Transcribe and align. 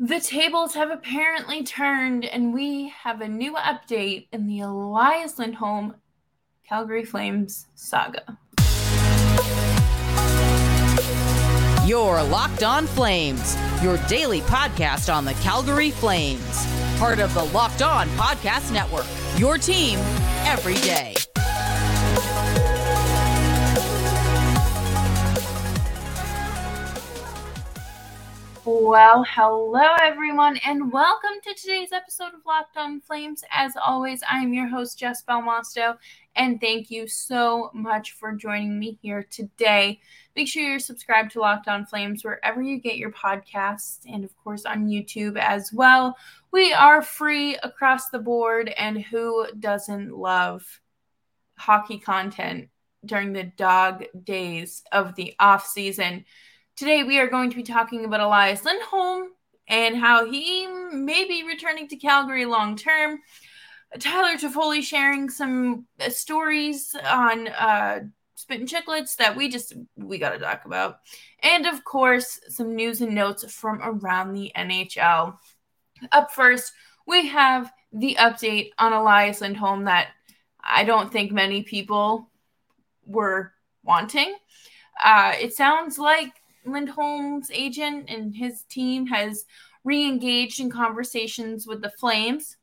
The 0.00 0.20
tables 0.20 0.74
have 0.74 0.92
apparently 0.92 1.64
turned, 1.64 2.24
and 2.24 2.54
we 2.54 2.88
have 3.02 3.20
a 3.20 3.26
new 3.26 3.54
update 3.54 4.28
in 4.30 4.46
the 4.46 4.60
Elias 4.60 5.40
Lindholm 5.40 5.96
Calgary 6.64 7.04
Flames 7.04 7.66
saga. 7.74 8.38
Your 11.84 12.22
Locked 12.22 12.62
On 12.62 12.86
Flames, 12.86 13.56
your 13.82 13.96
daily 14.06 14.40
podcast 14.42 15.12
on 15.12 15.24
the 15.24 15.34
Calgary 15.34 15.90
Flames, 15.90 16.66
part 17.00 17.18
of 17.18 17.34
the 17.34 17.44
Locked 17.46 17.82
On 17.82 18.06
Podcast 18.10 18.72
Network. 18.72 19.06
Your 19.36 19.58
team 19.58 19.98
every 20.44 20.74
day. 20.74 21.16
Well, 28.70 29.24
hello 29.26 29.94
everyone, 30.02 30.58
and 30.58 30.92
welcome 30.92 31.40
to 31.42 31.54
today's 31.54 31.90
episode 31.90 32.34
of 32.34 32.44
Locked 32.46 32.76
On 32.76 33.00
Flames. 33.00 33.42
As 33.50 33.72
always, 33.82 34.22
I 34.30 34.40
am 34.40 34.52
your 34.52 34.68
host, 34.68 34.98
Jess 34.98 35.24
Belmosto, 35.26 35.96
and 36.36 36.60
thank 36.60 36.90
you 36.90 37.08
so 37.08 37.70
much 37.72 38.12
for 38.12 38.32
joining 38.32 38.78
me 38.78 38.98
here 39.00 39.26
today. 39.30 40.00
Make 40.36 40.48
sure 40.48 40.62
you're 40.62 40.80
subscribed 40.80 41.30
to 41.30 41.40
Locked 41.40 41.66
On 41.66 41.86
Flames 41.86 42.22
wherever 42.22 42.60
you 42.60 42.78
get 42.78 42.98
your 42.98 43.10
podcasts, 43.10 44.00
and 44.06 44.22
of 44.22 44.36
course 44.36 44.66
on 44.66 44.86
YouTube 44.86 45.38
as 45.38 45.72
well. 45.72 46.14
We 46.52 46.74
are 46.74 47.00
free 47.00 47.56
across 47.62 48.10
the 48.10 48.18
board, 48.18 48.68
and 48.76 49.00
who 49.00 49.46
doesn't 49.58 50.14
love 50.14 50.62
hockey 51.56 51.98
content 51.98 52.68
during 53.06 53.32
the 53.32 53.44
dog 53.44 54.04
days 54.24 54.82
of 54.92 55.14
the 55.14 55.34
off 55.40 55.66
season? 55.66 56.26
Today, 56.78 57.02
we 57.02 57.18
are 57.18 57.26
going 57.26 57.50
to 57.50 57.56
be 57.56 57.64
talking 57.64 58.04
about 58.04 58.20
Elias 58.20 58.64
Lindholm 58.64 59.30
and 59.66 59.96
how 59.96 60.30
he 60.30 60.68
may 60.92 61.24
be 61.24 61.42
returning 61.42 61.88
to 61.88 61.96
Calgary 61.96 62.44
long 62.44 62.76
term. 62.76 63.18
Tyler 63.98 64.38
Toffoli 64.38 64.80
sharing 64.80 65.28
some 65.28 65.86
uh, 65.98 66.08
stories 66.08 66.94
on 67.04 67.48
uh, 67.48 67.98
Spit 68.36 68.60
and 68.60 68.68
Chicklets 68.68 69.16
that 69.16 69.34
we 69.34 69.48
just 69.48 69.72
we 69.96 70.18
got 70.18 70.30
to 70.30 70.38
talk 70.38 70.66
about, 70.66 71.00
and 71.42 71.66
of 71.66 71.82
course 71.82 72.38
some 72.48 72.76
news 72.76 73.00
and 73.00 73.12
notes 73.12 73.52
from 73.52 73.80
around 73.82 74.32
the 74.32 74.52
NHL. 74.56 75.36
Up 76.12 76.30
first, 76.30 76.72
we 77.08 77.26
have 77.26 77.72
the 77.92 78.16
update 78.20 78.70
on 78.78 78.92
Elias 78.92 79.40
Lindholm 79.40 79.86
that 79.86 80.10
I 80.62 80.84
don't 80.84 81.12
think 81.12 81.32
many 81.32 81.64
people 81.64 82.30
were 83.04 83.52
wanting. 83.82 84.36
Uh, 85.04 85.32
it 85.40 85.54
sounds 85.54 85.98
like 85.98 86.34
Lindholm's 86.72 87.50
agent 87.50 88.08
and 88.08 88.34
his 88.34 88.62
team 88.64 89.06
has 89.06 89.44
re-engaged 89.84 90.60
in 90.60 90.70
conversations 90.70 91.66
with 91.66 91.82
the 91.82 91.90
Flames 91.90 92.56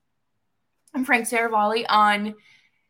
and 0.93 1.05
Frank 1.05 1.27
Seravalli 1.27 1.85
on 1.89 2.35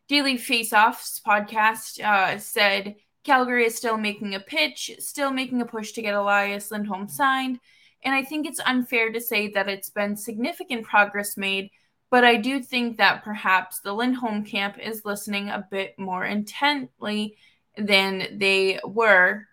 Daily 0.07 0.37
Faceoff's 0.37 1.21
podcast 1.25 2.03
uh, 2.03 2.37
said 2.37 2.95
Calgary 3.23 3.65
is 3.65 3.75
still 3.75 3.97
making 3.97 4.35
a 4.35 4.39
pitch, 4.39 4.91
still 4.99 5.31
making 5.31 5.61
a 5.61 5.65
push 5.65 5.93
to 5.93 6.01
get 6.01 6.13
Elias 6.13 6.69
Lindholm 6.69 7.07
signed. 7.07 7.59
And 8.03 8.13
I 8.13 8.23
think 8.23 8.45
it's 8.45 8.59
unfair 8.59 9.11
to 9.11 9.19
say 9.19 9.47
that 9.49 9.67
it's 9.67 9.89
been 9.89 10.15
significant 10.15 10.85
progress 10.85 11.35
made, 11.35 11.71
but 12.11 12.23
I 12.23 12.35
do 12.35 12.61
think 12.61 12.97
that 12.97 13.23
perhaps 13.23 13.79
the 13.79 13.93
Lindholm 13.93 14.45
camp 14.45 14.77
is 14.77 15.05
listening 15.05 15.49
a 15.49 15.67
bit 15.71 15.97
more 15.97 16.23
intently 16.23 17.35
than 17.75 18.37
they 18.37 18.79
were 18.85 19.47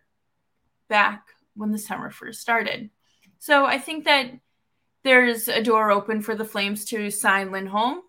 back 0.88 1.24
when 1.55 1.70
the 1.70 1.78
summer 1.78 2.11
first 2.11 2.41
started. 2.41 2.91
So 3.39 3.64
I 3.64 3.78
think 3.78 4.05
that 4.05 4.31
there's 5.05 5.48
a 5.48 5.62
door 5.62 5.91
open 5.91 6.22
for 6.22 6.34
the 6.34 6.45
Flames 6.45 6.84
to 6.86 7.11
sign 7.11 7.50
Lindholm. 7.50 8.03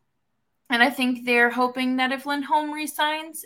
And 0.69 0.81
I 0.81 0.89
think 0.89 1.25
they're 1.25 1.49
hoping 1.49 1.97
that 1.97 2.11
if 2.11 2.25
Lindholm 2.25 2.71
resigns 2.71 3.45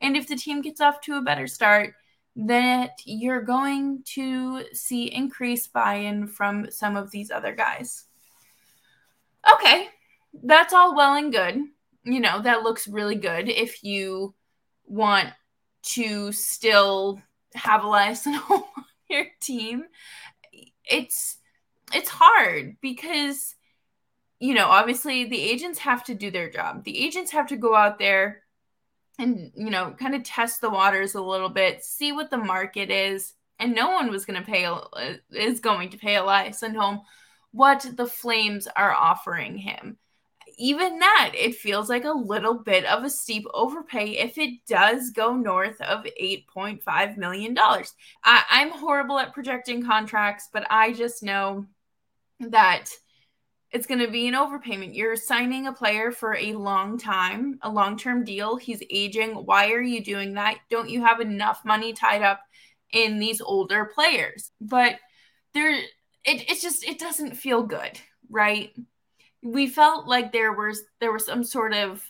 and 0.00 0.16
if 0.16 0.28
the 0.28 0.36
team 0.36 0.62
gets 0.62 0.80
off 0.80 1.00
to 1.02 1.16
a 1.16 1.22
better 1.22 1.46
start, 1.46 1.94
that 2.36 2.92
you're 3.04 3.42
going 3.42 4.02
to 4.04 4.64
see 4.72 5.06
increased 5.06 5.72
buy-in 5.72 6.28
from 6.28 6.70
some 6.70 6.96
of 6.96 7.10
these 7.10 7.30
other 7.30 7.54
guys. 7.54 8.04
Okay, 9.54 9.88
that's 10.44 10.72
all 10.72 10.94
well 10.94 11.14
and 11.14 11.32
good. 11.32 11.60
You 12.04 12.20
know, 12.20 12.40
that 12.42 12.62
looks 12.62 12.86
really 12.86 13.16
good 13.16 13.48
if 13.48 13.82
you 13.82 14.34
want 14.86 15.28
to 15.82 16.32
still 16.32 17.20
have 17.54 17.82
Elias 17.82 18.24
Lindholm 18.24 18.62
your 19.10 19.26
team, 19.40 19.84
it's 20.84 21.38
it's 21.92 22.10
hard 22.10 22.76
because 22.80 23.54
you 24.40 24.54
know, 24.54 24.66
obviously 24.66 25.24
the 25.24 25.40
agents 25.40 25.80
have 25.80 26.04
to 26.04 26.14
do 26.14 26.30
their 26.30 26.48
job. 26.48 26.84
The 26.84 27.04
agents 27.04 27.32
have 27.32 27.48
to 27.48 27.56
go 27.56 27.74
out 27.74 27.98
there 27.98 28.42
and 29.18 29.50
you 29.56 29.70
know, 29.70 29.94
kind 29.98 30.14
of 30.14 30.22
test 30.22 30.60
the 30.60 30.70
waters 30.70 31.14
a 31.14 31.22
little 31.22 31.48
bit, 31.48 31.84
see 31.84 32.12
what 32.12 32.30
the 32.30 32.38
market 32.38 32.90
is. 32.90 33.34
And 33.58 33.74
no 33.74 33.90
one 33.90 34.10
was 34.10 34.24
going 34.24 34.40
to 34.40 34.46
pay 34.46 34.68
is 35.32 35.58
going 35.58 35.90
to 35.90 35.98
pay 35.98 36.14
Elias 36.14 36.62
Lindholm 36.62 37.00
what 37.50 37.84
the 37.96 38.06
Flames 38.06 38.68
are 38.76 38.94
offering 38.94 39.56
him 39.56 39.96
even 40.58 40.98
that, 40.98 41.32
it 41.34 41.54
feels 41.54 41.88
like 41.88 42.04
a 42.04 42.12
little 42.12 42.54
bit 42.54 42.84
of 42.84 43.04
a 43.04 43.10
steep 43.10 43.46
overpay 43.54 44.18
if 44.18 44.36
it 44.38 44.66
does 44.66 45.10
go 45.10 45.34
north 45.34 45.80
of 45.80 46.04
$8.5 46.20 47.16
million. 47.16 47.56
I, 47.58 48.42
I'm 48.50 48.70
horrible 48.70 49.18
at 49.18 49.32
projecting 49.32 49.84
contracts, 49.84 50.48
but 50.52 50.66
I 50.68 50.92
just 50.92 51.22
know 51.22 51.66
that 52.40 52.90
it's 53.70 53.86
going 53.86 54.00
to 54.00 54.10
be 54.10 54.26
an 54.26 54.34
overpayment. 54.34 54.96
You're 54.96 55.16
signing 55.16 55.66
a 55.66 55.72
player 55.72 56.10
for 56.10 56.34
a 56.34 56.54
long 56.54 56.98
time, 56.98 57.58
a 57.62 57.70
long 57.70 57.96
term 57.96 58.24
deal. 58.24 58.56
He's 58.56 58.82
aging. 58.90 59.34
Why 59.34 59.72
are 59.72 59.82
you 59.82 60.02
doing 60.02 60.34
that? 60.34 60.58
Don't 60.70 60.90
you 60.90 61.04
have 61.04 61.20
enough 61.20 61.64
money 61.64 61.92
tied 61.92 62.22
up 62.22 62.40
in 62.92 63.18
these 63.18 63.40
older 63.40 63.90
players? 63.94 64.50
But 64.60 64.96
there, 65.54 65.70
it, 65.70 65.84
it's 66.24 66.62
just, 66.62 66.84
it 66.84 66.98
doesn't 66.98 67.36
feel 67.36 67.62
good, 67.62 68.00
right? 68.30 68.74
We 69.42 69.68
felt 69.68 70.06
like 70.06 70.32
there 70.32 70.52
was 70.52 70.82
there 71.00 71.12
was 71.12 71.26
some 71.26 71.44
sort 71.44 71.74
of 71.74 72.04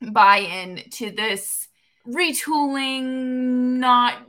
buy-in 0.00 0.82
to 0.90 1.10
this 1.10 1.68
retooling, 2.06 3.78
not 3.78 4.26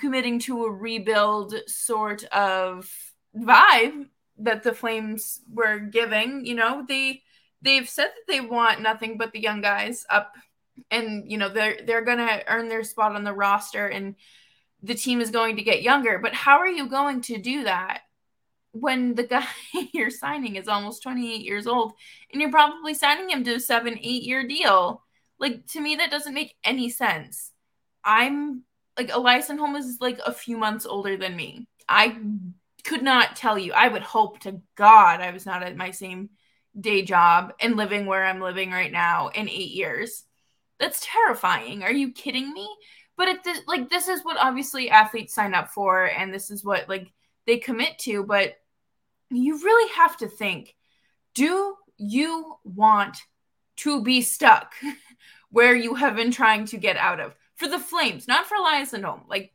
committing 0.00 0.38
to 0.40 0.64
a 0.64 0.70
rebuild 0.70 1.54
sort 1.66 2.24
of 2.24 2.90
vibe 3.36 4.06
that 4.38 4.62
the 4.62 4.74
Flames 4.74 5.40
were 5.52 5.78
giving. 5.78 6.44
You 6.44 6.54
know, 6.54 6.84
they 6.86 7.22
they've 7.62 7.88
said 7.88 8.06
that 8.06 8.32
they 8.32 8.40
want 8.40 8.80
nothing 8.80 9.16
but 9.18 9.32
the 9.32 9.40
young 9.40 9.60
guys 9.60 10.04
up, 10.10 10.34
and 10.90 11.30
you 11.30 11.38
know 11.38 11.48
they're 11.48 11.78
they're 11.86 12.04
gonna 12.04 12.42
earn 12.48 12.68
their 12.68 12.84
spot 12.84 13.14
on 13.14 13.24
the 13.24 13.32
roster, 13.32 13.86
and 13.86 14.16
the 14.82 14.94
team 14.94 15.20
is 15.20 15.30
going 15.30 15.56
to 15.56 15.62
get 15.62 15.82
younger. 15.82 16.18
But 16.18 16.34
how 16.34 16.58
are 16.58 16.68
you 16.68 16.88
going 16.88 17.20
to 17.22 17.38
do 17.38 17.64
that 17.64 18.02
when 18.72 19.14
the 19.14 19.24
guy 19.24 19.46
you're 19.92 20.10
signing 20.10 20.56
is 20.56 20.68
almost 20.68 21.02
28 21.02 21.40
years 21.42 21.66
old 21.66 21.92
and 22.32 22.40
you're 22.40 22.50
probably 22.50 22.94
signing 22.94 23.30
him 23.30 23.44
to 23.44 23.54
a 23.54 23.60
seven, 23.60 23.98
eight 24.00 24.22
year 24.22 24.46
deal. 24.46 25.02
Like 25.38 25.66
to 25.68 25.80
me, 25.80 25.96
that 25.96 26.10
doesn't 26.10 26.34
make 26.34 26.54
any 26.64 26.90
sense. 26.90 27.52
I'm 28.04 28.62
like 28.96 29.10
Elias 29.12 29.48
Lindholm 29.48 29.76
is 29.76 29.98
like 30.00 30.20
a 30.24 30.32
few 30.32 30.56
months 30.56 30.86
older 30.86 31.16
than 31.16 31.36
me. 31.36 31.66
I 31.88 32.18
could 32.84 33.02
not 33.02 33.36
tell 33.36 33.58
you. 33.58 33.72
I 33.72 33.88
would 33.88 34.02
hope 34.02 34.40
to 34.40 34.60
God 34.76 35.20
I 35.20 35.30
was 35.30 35.46
not 35.46 35.62
at 35.62 35.76
my 35.76 35.90
same 35.90 36.30
day 36.78 37.02
job 37.02 37.52
and 37.60 37.76
living 37.76 38.06
where 38.06 38.24
I'm 38.24 38.40
living 38.40 38.70
right 38.70 38.92
now 38.92 39.28
in 39.28 39.48
eight 39.48 39.70
years. 39.70 40.24
That's 40.78 41.06
terrifying. 41.06 41.82
Are 41.82 41.92
you 41.92 42.12
kidding 42.12 42.52
me? 42.52 42.68
But 43.16 43.28
it 43.28 43.38
like 43.66 43.90
this 43.90 44.08
is 44.08 44.24
what 44.24 44.38
obviously 44.38 44.88
athletes 44.88 45.34
sign 45.34 45.52
up 45.52 45.68
for, 45.68 46.06
and 46.06 46.32
this 46.32 46.50
is 46.50 46.64
what 46.64 46.88
like 46.88 47.12
they 47.46 47.58
commit 47.58 47.98
to. 48.00 48.24
But 48.24 48.54
you 49.30 49.62
really 49.62 49.92
have 49.94 50.16
to 50.18 50.28
think 50.28 50.74
do 51.34 51.76
you 51.96 52.54
want 52.64 53.18
to 53.78 54.02
be 54.02 54.22
stuck 54.22 54.74
where 55.50 55.74
you 55.74 55.94
have 55.94 56.16
been 56.16 56.30
trying 56.30 56.64
to 56.66 56.76
get 56.76 56.96
out 56.96 57.20
of 57.20 57.34
for 57.56 57.68
the 57.68 57.78
Flames, 57.78 58.26
not 58.26 58.46
for 58.46 58.56
Elias 58.56 58.92
Lindholm? 58.92 59.22
Like, 59.28 59.52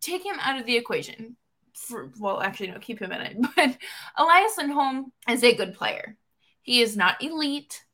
take 0.00 0.24
him 0.24 0.36
out 0.40 0.60
of 0.60 0.66
the 0.66 0.76
equation. 0.76 1.36
For, 1.74 2.10
well, 2.18 2.40
actually, 2.40 2.72
no, 2.72 2.78
keep 2.78 3.00
him 3.00 3.12
in 3.12 3.20
it. 3.20 3.36
But 3.56 3.76
Elias 4.16 4.58
Lindholm 4.58 5.12
is 5.28 5.44
a 5.44 5.54
good 5.54 5.74
player. 5.74 6.16
He 6.62 6.82
is 6.82 6.96
not 6.96 7.22
elite. 7.22 7.84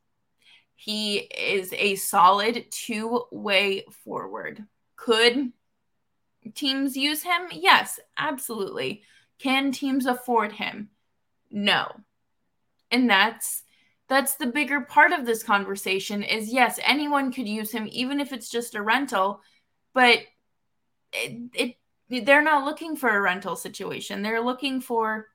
He 0.75 1.17
is 1.17 1.71
a 1.73 1.95
solid 1.95 2.65
two 2.71 3.25
way 3.31 3.85
forward. 4.03 4.65
Could 4.97 5.51
teams 6.53 6.95
use 6.95 7.23
him? 7.23 7.47
Yes, 7.51 7.99
absolutely. 8.17 9.03
Can 9.39 9.71
teams 9.71 10.05
afford 10.05 10.53
him? 10.53 10.89
No. 11.51 11.91
And 12.91 13.09
that's 13.09 13.63
that's 14.07 14.35
the 14.35 14.45
bigger 14.45 14.81
part 14.81 15.11
of 15.11 15.25
this 15.25 15.41
conversation 15.41 16.21
is 16.21 16.53
yes, 16.53 16.79
anyone 16.83 17.31
could 17.31 17.47
use 17.47 17.71
him 17.71 17.87
even 17.91 18.19
if 18.19 18.31
it's 18.31 18.49
just 18.49 18.75
a 18.75 18.81
rental, 18.81 19.41
but 19.93 20.19
it, 21.11 21.75
it 22.09 22.25
they're 22.25 22.43
not 22.43 22.65
looking 22.65 22.95
for 22.95 23.09
a 23.09 23.21
rental 23.21 23.55
situation. 23.55 24.21
They're 24.21 24.41
looking 24.41 24.79
for 24.79 25.27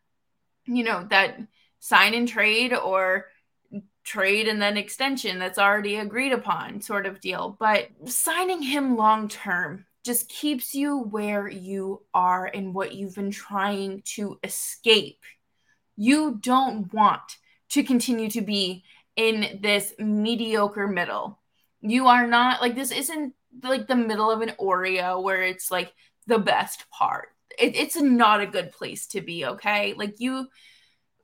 you 0.67 0.85
know, 0.85 1.06
that 1.11 1.41
sign 1.79 2.15
and 2.15 2.29
trade 2.29 2.73
or 2.73 3.27
trade 4.05 4.49
and 4.49 4.61
then 4.61 4.77
extension 4.77 5.39
that's 5.39 5.59
already 5.59 5.97
agreed 5.97 6.33
upon 6.33 6.81
sort 6.81 7.06
of 7.06 7.21
deal. 7.21 7.56
But 7.59 7.89
signing 8.06 8.63
him 8.63 8.97
long 8.97 9.29
term 9.29 9.87
just 10.05 10.29
keeps 10.29 10.75
you 10.75 10.99
where 10.99 11.49
you 11.49 12.02
are 12.14 12.47
and 12.47 12.75
what 12.75 12.94
you've 12.94 13.14
been 13.14 13.31
trying 13.31 14.02
to 14.05 14.38
escape. 14.43 15.20
You 15.97 16.38
don't 16.41 16.93
want 16.93 17.37
to 17.70 17.82
continue 17.82 18.31
to 18.31 18.41
be 18.41 18.85
in 19.17 19.61
this 19.62 19.93
mediocre 19.99 20.88
middle. 20.88 21.38
You 21.82 22.06
are 22.06 22.26
not 22.26 22.61
like 22.61 22.75
this 22.75 22.91
isn't 22.91 23.35
like 23.62 23.87
the 23.87 23.97
middle 23.97 24.31
of 24.31 24.41
an 24.41 24.52
Oreo 24.58 25.23
where 25.23 25.43
it's 25.43 25.70
like 25.70 25.93
the 26.26 26.38
best 26.38 26.88
part. 26.91 27.29
It, 27.58 27.76
it's 27.76 27.96
not 27.96 28.41
a 28.41 28.46
good 28.46 28.73
place 28.73 29.06
to 29.08 29.20
be, 29.20 29.44
okay? 29.44 29.94
Like 29.94 30.14
you 30.19 30.49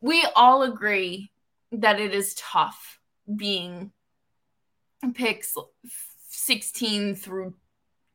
we 0.01 0.27
all 0.37 0.63
agree 0.63 1.31
that 1.73 1.99
it 1.99 2.15
is 2.15 2.35
tough 2.35 3.01
being 3.35 3.93
picks 5.15 5.57
16 6.29 7.15
through 7.15 7.55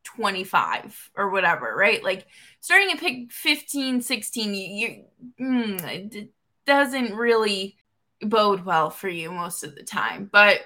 25 0.04 1.12
or 1.16 1.30
whatever, 1.30 1.76
right? 1.76 2.04
Like 2.04 2.28
starting 2.60 2.92
at 2.92 3.00
pick 3.00 3.32
15, 3.32 4.02
16, 4.02 4.54
you, 4.54 4.68
you 4.68 5.04
mm, 5.40 6.14
it 6.16 6.30
doesn't 6.66 7.16
really 7.16 7.78
bode 8.22 8.66
well 8.66 8.90
for 8.90 9.10
you 9.10 9.32
most 9.32 9.64
of 9.64 9.76
the 9.76 9.84
time, 9.84 10.30
but 10.32 10.60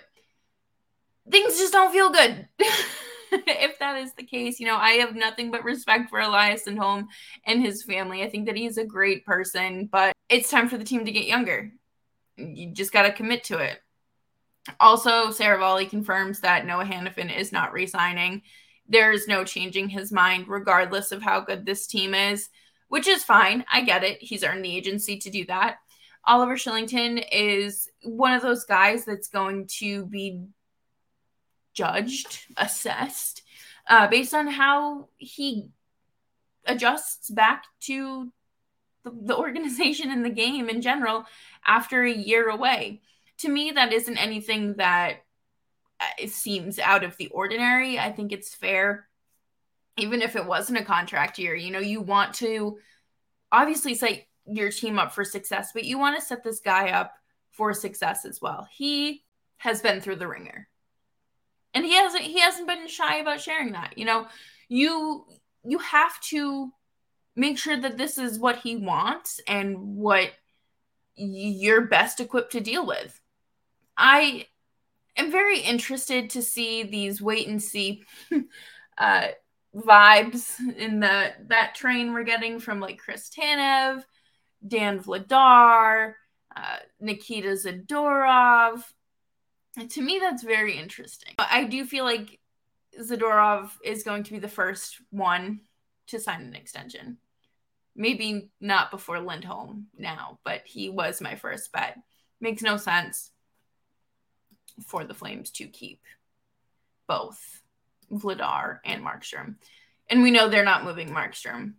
things 1.30 1.58
just 1.58 1.74
don't 1.74 1.92
feel 1.92 2.10
good. 2.12 2.48
if 3.32 3.80
that 3.80 3.98
is 3.98 4.14
the 4.14 4.24
case, 4.24 4.60
you 4.60 4.68
know, 4.68 4.78
I 4.78 4.92
have 4.92 5.16
nothing 5.16 5.52
but 5.52 5.64
respect 5.64 6.10
for 6.10 6.20
Elias 6.20 6.66
Lindholm 6.66 7.08
and 7.46 7.62
his 7.62 7.84
family. 7.84 8.24
I 8.24 8.30
think 8.30 8.46
that 8.46 8.56
he's 8.56 8.78
a 8.78 8.86
great 8.86 9.26
person, 9.26 9.88
but 9.92 10.14
it's 10.30 10.50
time 10.50 10.70
for 10.70 10.78
the 10.78 10.84
team 10.84 11.06
to 11.06 11.12
get 11.12 11.26
younger. 11.26 11.72
You 12.38 12.72
just 12.72 12.92
got 12.92 13.04
to 13.04 13.14
commit 13.14 13.46
to 13.46 13.60
it. 13.60 13.80
Also, 14.80 15.30
Seravalli 15.30 15.90
confirms 15.90 16.40
that 16.40 16.66
Noah 16.66 16.86
Hanifin 16.86 17.36
is 17.36 17.52
not 17.52 17.72
resigning. 17.72 18.42
There 18.88 19.12
is 19.12 19.28
no 19.28 19.44
changing 19.44 19.90
his 19.90 20.12
mind, 20.12 20.48
regardless 20.48 21.12
of 21.12 21.22
how 21.22 21.42
good 21.42 21.66
this 21.66 21.88
team 21.88 22.14
is, 22.14 22.50
which 22.88 23.08
is 23.08 23.24
fine. 23.24 23.66
I 23.72 23.82
get 23.82 24.04
it. 24.04 24.22
He's 24.22 24.44
earned 24.44 24.64
the 24.64 24.76
agency 24.76 25.18
to 25.20 25.30
do 25.30 25.46
that. 25.46 25.78
Oliver 26.26 26.56
Kylington 26.56 27.24
is 27.32 27.90
one 28.04 28.34
of 28.34 28.42
those 28.42 28.66
guys 28.66 29.06
that's 29.06 29.28
going 29.28 29.68
to 29.80 30.06
be 30.06 30.42
judged, 31.74 32.46
assessed, 32.58 33.44
uh, 33.88 34.08
based 34.08 34.34
on 34.34 34.48
how 34.48 35.10
he 35.18 35.70
adjusts 36.66 37.30
back 37.30 37.66
to 37.82 38.32
the, 39.04 39.12
the 39.24 39.38
organization 39.38 40.10
and 40.10 40.26
the 40.26 40.30
game 40.30 40.70
in 40.70 40.82
general 40.82 41.26
after 41.66 42.04
a 42.04 42.12
year 42.12 42.50
away. 42.50 43.02
To 43.40 43.50
me, 43.50 43.72
that 43.72 43.94
isn't 43.94 44.18
anything 44.18 44.76
that 44.76 45.25
Uh, 46.00 46.06
it 46.20 46.32
seems 46.32 46.80
out 46.80 47.04
of 47.04 47.16
the 47.18 47.28
ordinary. 47.28 47.98
I 47.98 48.12
think 48.12 48.32
it's 48.32 48.54
fair, 48.54 49.08
even 49.98 50.22
if 50.22 50.36
it 50.36 50.46
wasn't 50.46 50.80
a 50.80 50.86
contract 50.86 51.40
year. 51.40 51.56
You 51.56 51.72
know, 51.72 51.80
you 51.80 52.02
want 52.02 52.34
to 52.36 52.78
obviously 53.52 53.96
set 53.96 54.26
your 54.46 54.72
team 54.72 55.00
up 55.00 55.14
for 55.14 55.24
success, 55.24 55.72
but 55.74 55.86
you 55.86 55.98
want 55.98 56.20
to 56.20 56.26
set 56.26 56.44
this 56.44 56.60
guy 56.60 56.92
up 56.92 57.14
for 57.52 57.74
success 57.74 58.26
as 58.26 58.42
well. 58.42 58.68
He 58.72 59.24
has 59.58 59.82
been 59.82 60.02
through 60.02 60.18
the 60.18 60.28
ringer 60.28 60.68
and 61.76 61.86
he 61.86 61.94
hasn't 61.94 62.24
he 62.24 62.40
hasn't 62.40 62.68
been 62.68 62.88
shy 62.88 63.18
about 63.18 63.42
sharing 63.42 63.74
that 63.74 63.98
you 63.98 64.06
know 64.06 64.26
you 64.70 65.26
you 65.64 65.78
have 65.78 66.20
to 66.22 66.72
make 67.36 67.60
sure 67.60 67.80
that 67.80 67.98
this 67.98 68.18
is 68.18 68.40
what 68.40 68.60
he 68.60 68.78
wants 68.78 69.42
and 69.48 69.78
what 69.78 70.32
you're 71.16 71.82
best 71.82 72.20
equipped 72.20 72.54
to 72.54 72.62
deal 72.62 72.86
with 72.86 73.22
i 73.98 74.46
am 75.18 75.32
very 75.32 75.60
interested 75.60 76.30
to 76.32 76.42
see 76.42 76.84
these 76.84 77.22
wait 77.22 77.48
and 77.48 77.62
see 77.62 78.04
uh 78.98 79.28
vibes 79.76 80.58
in 80.78 81.00
the 81.00 81.34
that 81.48 81.76
train 81.76 82.14
we're 82.14 82.24
getting 82.24 82.60
from 82.60 82.80
like 82.80 82.98
chris 82.98 83.30
tanev 83.30 84.04
dan 84.66 85.00
vladar 85.00 86.14
uh, 86.56 86.78
nikita 87.02 87.50
zadorov 87.50 88.82
to 89.90 90.02
me, 90.02 90.20
that's 90.20 90.44
very 90.44 90.78
interesting. 90.78 91.34
I 91.38 91.66
do 91.66 91.86
feel 91.86 92.06
like 92.06 92.40
Zadorov 93.00 93.72
is 93.84 94.04
going 94.04 94.24
to 94.24 94.32
be 94.32 94.40
the 94.40 94.48
first 94.48 95.02
one 95.10 95.62
to 96.08 96.20
sign 96.20 96.42
an 96.42 96.56
extension. 96.56 97.18
Maybe 97.96 98.50
not 98.62 98.92
before 98.92 99.20
Lindholm 99.20 99.88
now, 99.98 100.40
but 100.44 100.62
he 100.66 100.90
was 100.90 101.22
my 101.22 101.36
first 101.36 101.72
bet. 101.72 101.98
Makes 102.40 102.62
no 102.62 102.78
sense 102.78 103.32
for 104.88 105.04
the 105.04 105.14
Flames 105.14 105.52
to 105.52 105.68
keep 105.68 106.02
both 107.08 107.62
Vladar 108.12 108.80
and 108.86 109.04
Markstrom. 109.04 109.56
And 110.10 110.22
we 110.22 110.32
know 110.32 110.50
they're 110.50 110.66
not 110.66 110.84
moving 110.84 111.10
Markstrom. 111.10 111.74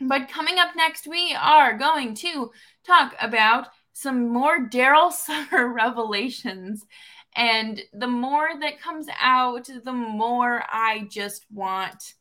But 0.00 0.28
coming 0.28 0.58
up 0.58 0.76
next, 0.76 1.06
we 1.06 1.36
are 1.38 1.76
going 1.76 2.14
to 2.16 2.52
talk 2.86 3.14
about 3.20 3.68
some 3.92 4.28
more 4.28 4.68
Darryl 4.68 5.12
Sutter 5.12 5.68
revelations 5.68 6.86
and 7.38 7.80
the 7.92 8.08
more 8.08 8.48
that 8.60 8.80
comes 8.80 9.06
out, 9.20 9.68
the 9.84 9.92
more 9.92 10.62
I 10.68 11.06
just 11.08 11.46
want 11.52 12.14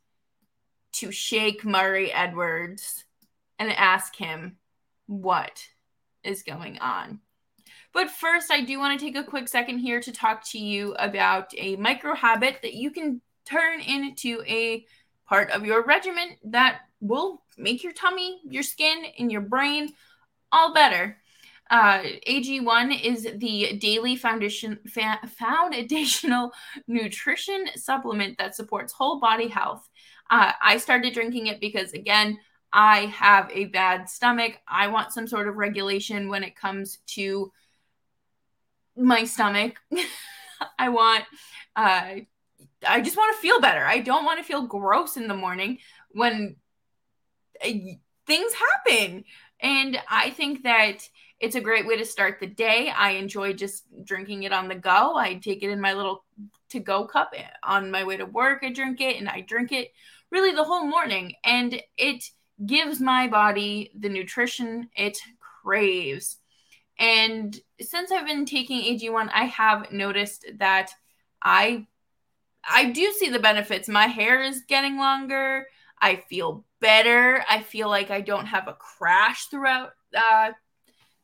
to 0.93 1.11
shake 1.11 1.65
Murray 1.65 2.11
Edwards 2.11 3.05
and 3.57 3.71
ask 3.71 4.15
him 4.15 4.57
what 5.07 5.63
is 6.23 6.43
going 6.43 6.77
on. 6.79 7.21
But 7.97 8.11
first, 8.11 8.51
I 8.51 8.61
do 8.61 8.77
want 8.77 8.99
to 8.99 9.03
take 9.03 9.17
a 9.17 9.23
quick 9.23 9.47
second 9.47 9.79
here 9.79 9.99
to 10.01 10.11
talk 10.11 10.43
to 10.49 10.59
you 10.59 10.93
about 10.99 11.51
a 11.57 11.77
micro 11.77 12.13
habit 12.13 12.59
that 12.61 12.75
you 12.75 12.91
can 12.91 13.21
turn 13.43 13.81
into 13.81 14.43
a 14.45 14.85
part 15.25 15.49
of 15.49 15.65
your 15.65 15.83
regimen 15.83 16.37
that 16.43 16.81
will 17.01 17.41
make 17.57 17.83
your 17.83 17.93
tummy, 17.93 18.39
your 18.47 18.61
skin, 18.61 19.05
and 19.17 19.31
your 19.31 19.41
brain 19.41 19.93
all 20.51 20.75
better. 20.75 21.17
Uh, 21.71 22.03
AG1 22.27 23.03
is 23.03 23.27
the 23.37 23.79
daily 23.79 24.15
foundation 24.15 24.77
fa- 24.87 25.19
foundational 25.35 26.51
nutrition 26.87 27.65
supplement 27.77 28.37
that 28.37 28.55
supports 28.55 28.93
whole 28.93 29.19
body 29.19 29.47
health. 29.47 29.89
Uh, 30.29 30.51
I 30.61 30.77
started 30.77 31.15
drinking 31.15 31.47
it 31.47 31.59
because, 31.59 31.93
again, 31.93 32.37
I 32.71 33.07
have 33.07 33.49
a 33.51 33.65
bad 33.65 34.07
stomach. 34.07 34.59
I 34.67 34.85
want 34.85 35.13
some 35.13 35.25
sort 35.25 35.47
of 35.47 35.55
regulation 35.55 36.29
when 36.29 36.43
it 36.43 36.55
comes 36.55 36.99
to 37.15 37.51
my 38.97 39.23
stomach. 39.23 39.75
I 40.79 40.89
want, 40.89 41.23
uh, 41.75 42.15
I 42.87 43.01
just 43.01 43.17
want 43.17 43.35
to 43.35 43.41
feel 43.41 43.61
better. 43.61 43.85
I 43.85 43.99
don't 43.99 44.25
want 44.25 44.39
to 44.39 44.45
feel 44.45 44.65
gross 44.65 45.17
in 45.17 45.27
the 45.27 45.35
morning 45.35 45.79
when 46.11 46.55
uh, 47.63 47.69
things 48.25 48.53
happen. 48.53 49.23
And 49.59 49.99
I 50.09 50.31
think 50.31 50.63
that 50.63 51.07
it's 51.39 51.55
a 51.55 51.61
great 51.61 51.85
way 51.85 51.97
to 51.97 52.05
start 52.05 52.39
the 52.39 52.47
day. 52.47 52.89
I 52.89 53.11
enjoy 53.11 53.53
just 53.53 53.83
drinking 54.03 54.43
it 54.43 54.53
on 54.53 54.67
the 54.67 54.75
go. 54.75 55.15
I 55.15 55.35
take 55.35 55.61
it 55.63 55.69
in 55.69 55.81
my 55.81 55.93
little 55.93 56.25
to 56.69 56.79
go 56.79 57.05
cup 57.05 57.33
on 57.63 57.91
my 57.91 58.03
way 58.03 58.17
to 58.17 58.25
work. 58.25 58.59
I 58.63 58.71
drink 58.71 59.01
it 59.01 59.17
and 59.17 59.29
I 59.29 59.41
drink 59.41 59.71
it 59.71 59.91
really 60.31 60.51
the 60.51 60.63
whole 60.63 60.85
morning. 60.85 61.33
And 61.43 61.81
it 61.97 62.23
gives 62.65 62.99
my 62.99 63.27
body 63.27 63.91
the 63.97 64.09
nutrition 64.09 64.89
it 64.95 65.17
craves. 65.63 66.37
And 66.99 67.57
since 67.79 68.11
I've 68.11 68.25
been 68.25 68.45
taking 68.45 68.81
AG1, 68.81 69.29
I 69.33 69.45
have 69.45 69.91
noticed 69.91 70.45
that 70.57 70.91
I 71.41 71.87
I 72.69 72.91
do 72.91 73.11
see 73.17 73.29
the 73.29 73.39
benefits. 73.39 73.87
My 73.87 74.07
hair 74.07 74.41
is 74.41 74.63
getting 74.67 74.97
longer. 74.97 75.67
I 76.01 76.17
feel 76.29 76.65
better. 76.79 77.43
I 77.49 77.61
feel 77.61 77.87
like 77.89 78.11
I 78.11 78.21
don't 78.21 78.45
have 78.45 78.67
a 78.67 78.73
crash 78.73 79.45
throughout 79.45 79.91
uh, 80.15 80.51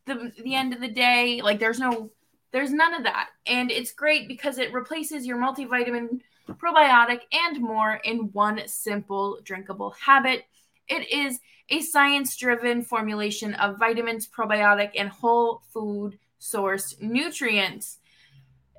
the 0.05 0.31
the 0.43 0.55
end 0.55 0.73
of 0.73 0.81
the 0.81 0.87
day. 0.87 1.41
Like 1.41 1.59
there's 1.59 1.79
no 1.79 2.11
there's 2.51 2.71
none 2.71 2.93
of 2.93 3.03
that. 3.03 3.29
And 3.45 3.71
it's 3.71 3.93
great 3.93 4.27
because 4.27 4.57
it 4.57 4.73
replaces 4.73 5.25
your 5.25 5.37
multivitamin, 5.37 6.21
probiotic, 6.47 7.21
and 7.33 7.59
more 7.59 7.99
in 8.03 8.29
one 8.31 8.61
simple 8.67 9.39
drinkable 9.43 9.95
habit. 9.99 10.43
It 10.87 11.09
is 11.11 11.39
a 11.69 11.81
science 11.81 12.35
driven 12.35 12.83
formulation 12.83 13.53
of 13.55 13.79
vitamins, 13.79 14.27
probiotic, 14.27 14.91
and 14.95 15.09
whole 15.09 15.63
food 15.73 16.19
sourced 16.39 17.01
nutrients. 17.01 17.99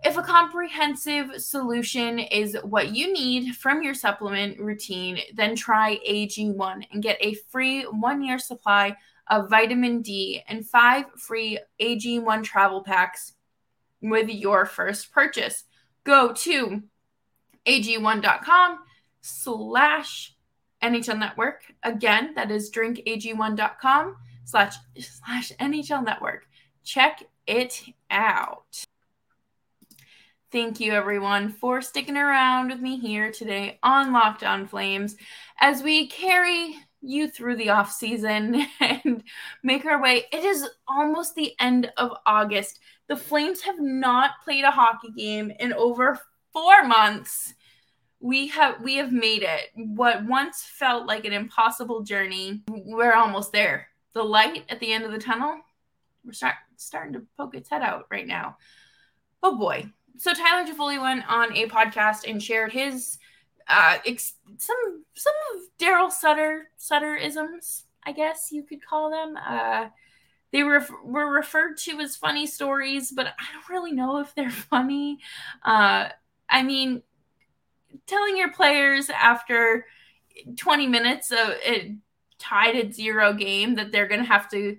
If 0.05 0.19
a 0.19 0.23
comprehensive 0.23 1.41
solution 1.41 2.19
is 2.19 2.59
what 2.63 2.95
you 2.95 3.11
need 3.11 3.57
from 3.57 3.83
your 3.83 3.95
supplement 3.95 4.61
routine, 4.61 5.19
then 5.35 5.57
try 5.57 5.99
AG1 6.07 6.87
and 6.93 7.03
get 7.03 7.17
a 7.21 7.35
free 7.51 7.85
one 7.85 8.23
year 8.23 8.39
supply 8.39 8.97
of 9.29 9.49
vitamin 9.49 10.03
D 10.03 10.43
and 10.47 10.67
five 10.67 11.07
free 11.17 11.59
AG1 11.81 12.45
travel 12.45 12.83
packs 12.83 13.33
with 14.03 14.29
your 14.29 14.67
first 14.67 15.11
purchase. 15.11 15.65
Go 16.05 16.35
to 16.35 16.83
ag1.com 17.67 18.81
slash 19.23 20.34
NHL 20.85 21.19
Network. 21.19 21.63
Again, 21.83 22.35
that 22.35 22.51
is 22.51 22.71
drinkag1.com 22.71 24.17
slash 24.45 24.77
slash 24.99 25.53
NHL 25.59 26.05
Network. 26.05 26.47
Check 26.85 27.25
it 27.47 27.83
out. 28.11 28.85
Thank 30.53 30.79
you, 30.79 30.93
everyone, 30.93 31.51
for 31.51 31.83
sticking 31.83 32.17
around 32.17 32.69
with 32.69 32.81
me 32.81 32.99
here 32.99 33.33
today 33.33 33.79
on 33.83 34.13
Locked 34.13 34.45
On 34.45 34.69
Flames 34.69 35.17
as 35.61 35.83
we 35.83 36.07
carry 36.07 36.77
you 37.01 37.29
through 37.29 37.57
the 37.57 37.71
off 37.71 37.91
season 37.91 38.65
and 38.81 39.25
make 39.63 39.85
our 39.85 40.01
way. 40.01 40.25
It 40.33 40.45
is 40.45 40.69
almost 40.87 41.35
the 41.35 41.55
end 41.59 41.91
of 41.97 42.13
August. 42.27 42.79
The 43.09 43.17
Flames 43.17 43.63
have 43.63 43.81
not 43.81 44.43
played 44.45 44.65
a 44.65 44.71
hockey 44.71 45.11
game 45.17 45.51
in 45.59 45.73
over 45.73 46.19
four 46.53 46.85
months. 46.85 47.55
We 48.25 48.47
have 48.49 48.81
we 48.81 48.95
have 48.97 49.13
made 49.13 49.43
it. 49.43 49.69
What 49.75 50.25
once 50.25 50.63
felt 50.63 51.07
like 51.07 51.27
an 51.27 51.35
impossible 51.35 52.05
journey, 52.05 52.63
we're 52.67 53.13
almost 53.13 53.53
there. 53.53 53.89
The 54.15 54.23
light 54.23 54.65
at 54.71 54.81
the 54.81 54.91
end 54.91 55.05
of 55.05 55.13
the 55.13 55.19
tunnel, 55.19 55.61
we're 56.25 56.33
start, 56.33 56.55
starting 56.77 57.13
to 57.13 57.27
poke 57.37 57.55
its 57.55 57.69
head 57.69 57.83
out 57.83 58.07
right 58.11 58.27
now. 58.27 58.57
Oh 59.43 59.59
boy. 59.59 59.91
So 60.17 60.33
Tyler 60.33 60.67
Toffoli 60.67 60.99
went 60.99 61.31
on 61.31 61.55
a 61.55 61.67
podcast 61.67 62.27
and 62.27 62.43
shared 62.43 62.73
his 62.73 63.19
uh 63.69 63.99
ex- 64.07 64.37
some 64.57 65.05
some 65.15 65.35
of 65.55 65.61
Darryl 65.79 66.11
Sutter 66.11 66.71
Sutter 66.79 67.17
isms, 67.17 67.85
I 68.07 68.13
guess 68.13 68.49
you 68.51 68.63
could 68.63 68.83
call 68.83 69.11
them. 69.11 69.37
Uh 69.37 69.89
they 70.51 70.63
were 70.63 70.83
were 71.05 71.31
referred 71.31 71.77
to 71.81 72.01
as 72.01 72.17
funny 72.17 72.47
stories, 72.47 73.11
but 73.11 73.27
I 73.27 73.53
don't 73.53 73.69
really 73.69 73.93
know 73.93 74.21
if 74.21 74.35
they're 74.35 74.49
funny. 74.51 75.19
Uh 75.63 76.09
I 76.49 76.63
mean, 76.63 77.03
telling 78.07 78.37
your 78.37 78.53
players 78.53 79.11
after 79.11 79.87
20 80.57 80.87
minutes 80.87 81.31
of 81.31 81.39
it 81.63 81.93
tied 82.39 82.77
at 82.77 82.95
zero 82.95 83.33
game 83.33 83.77
that 83.77 83.93
they're 83.93 84.09
going 84.09 84.21
to 84.21 84.27
have 84.27 84.49
to 84.51 84.77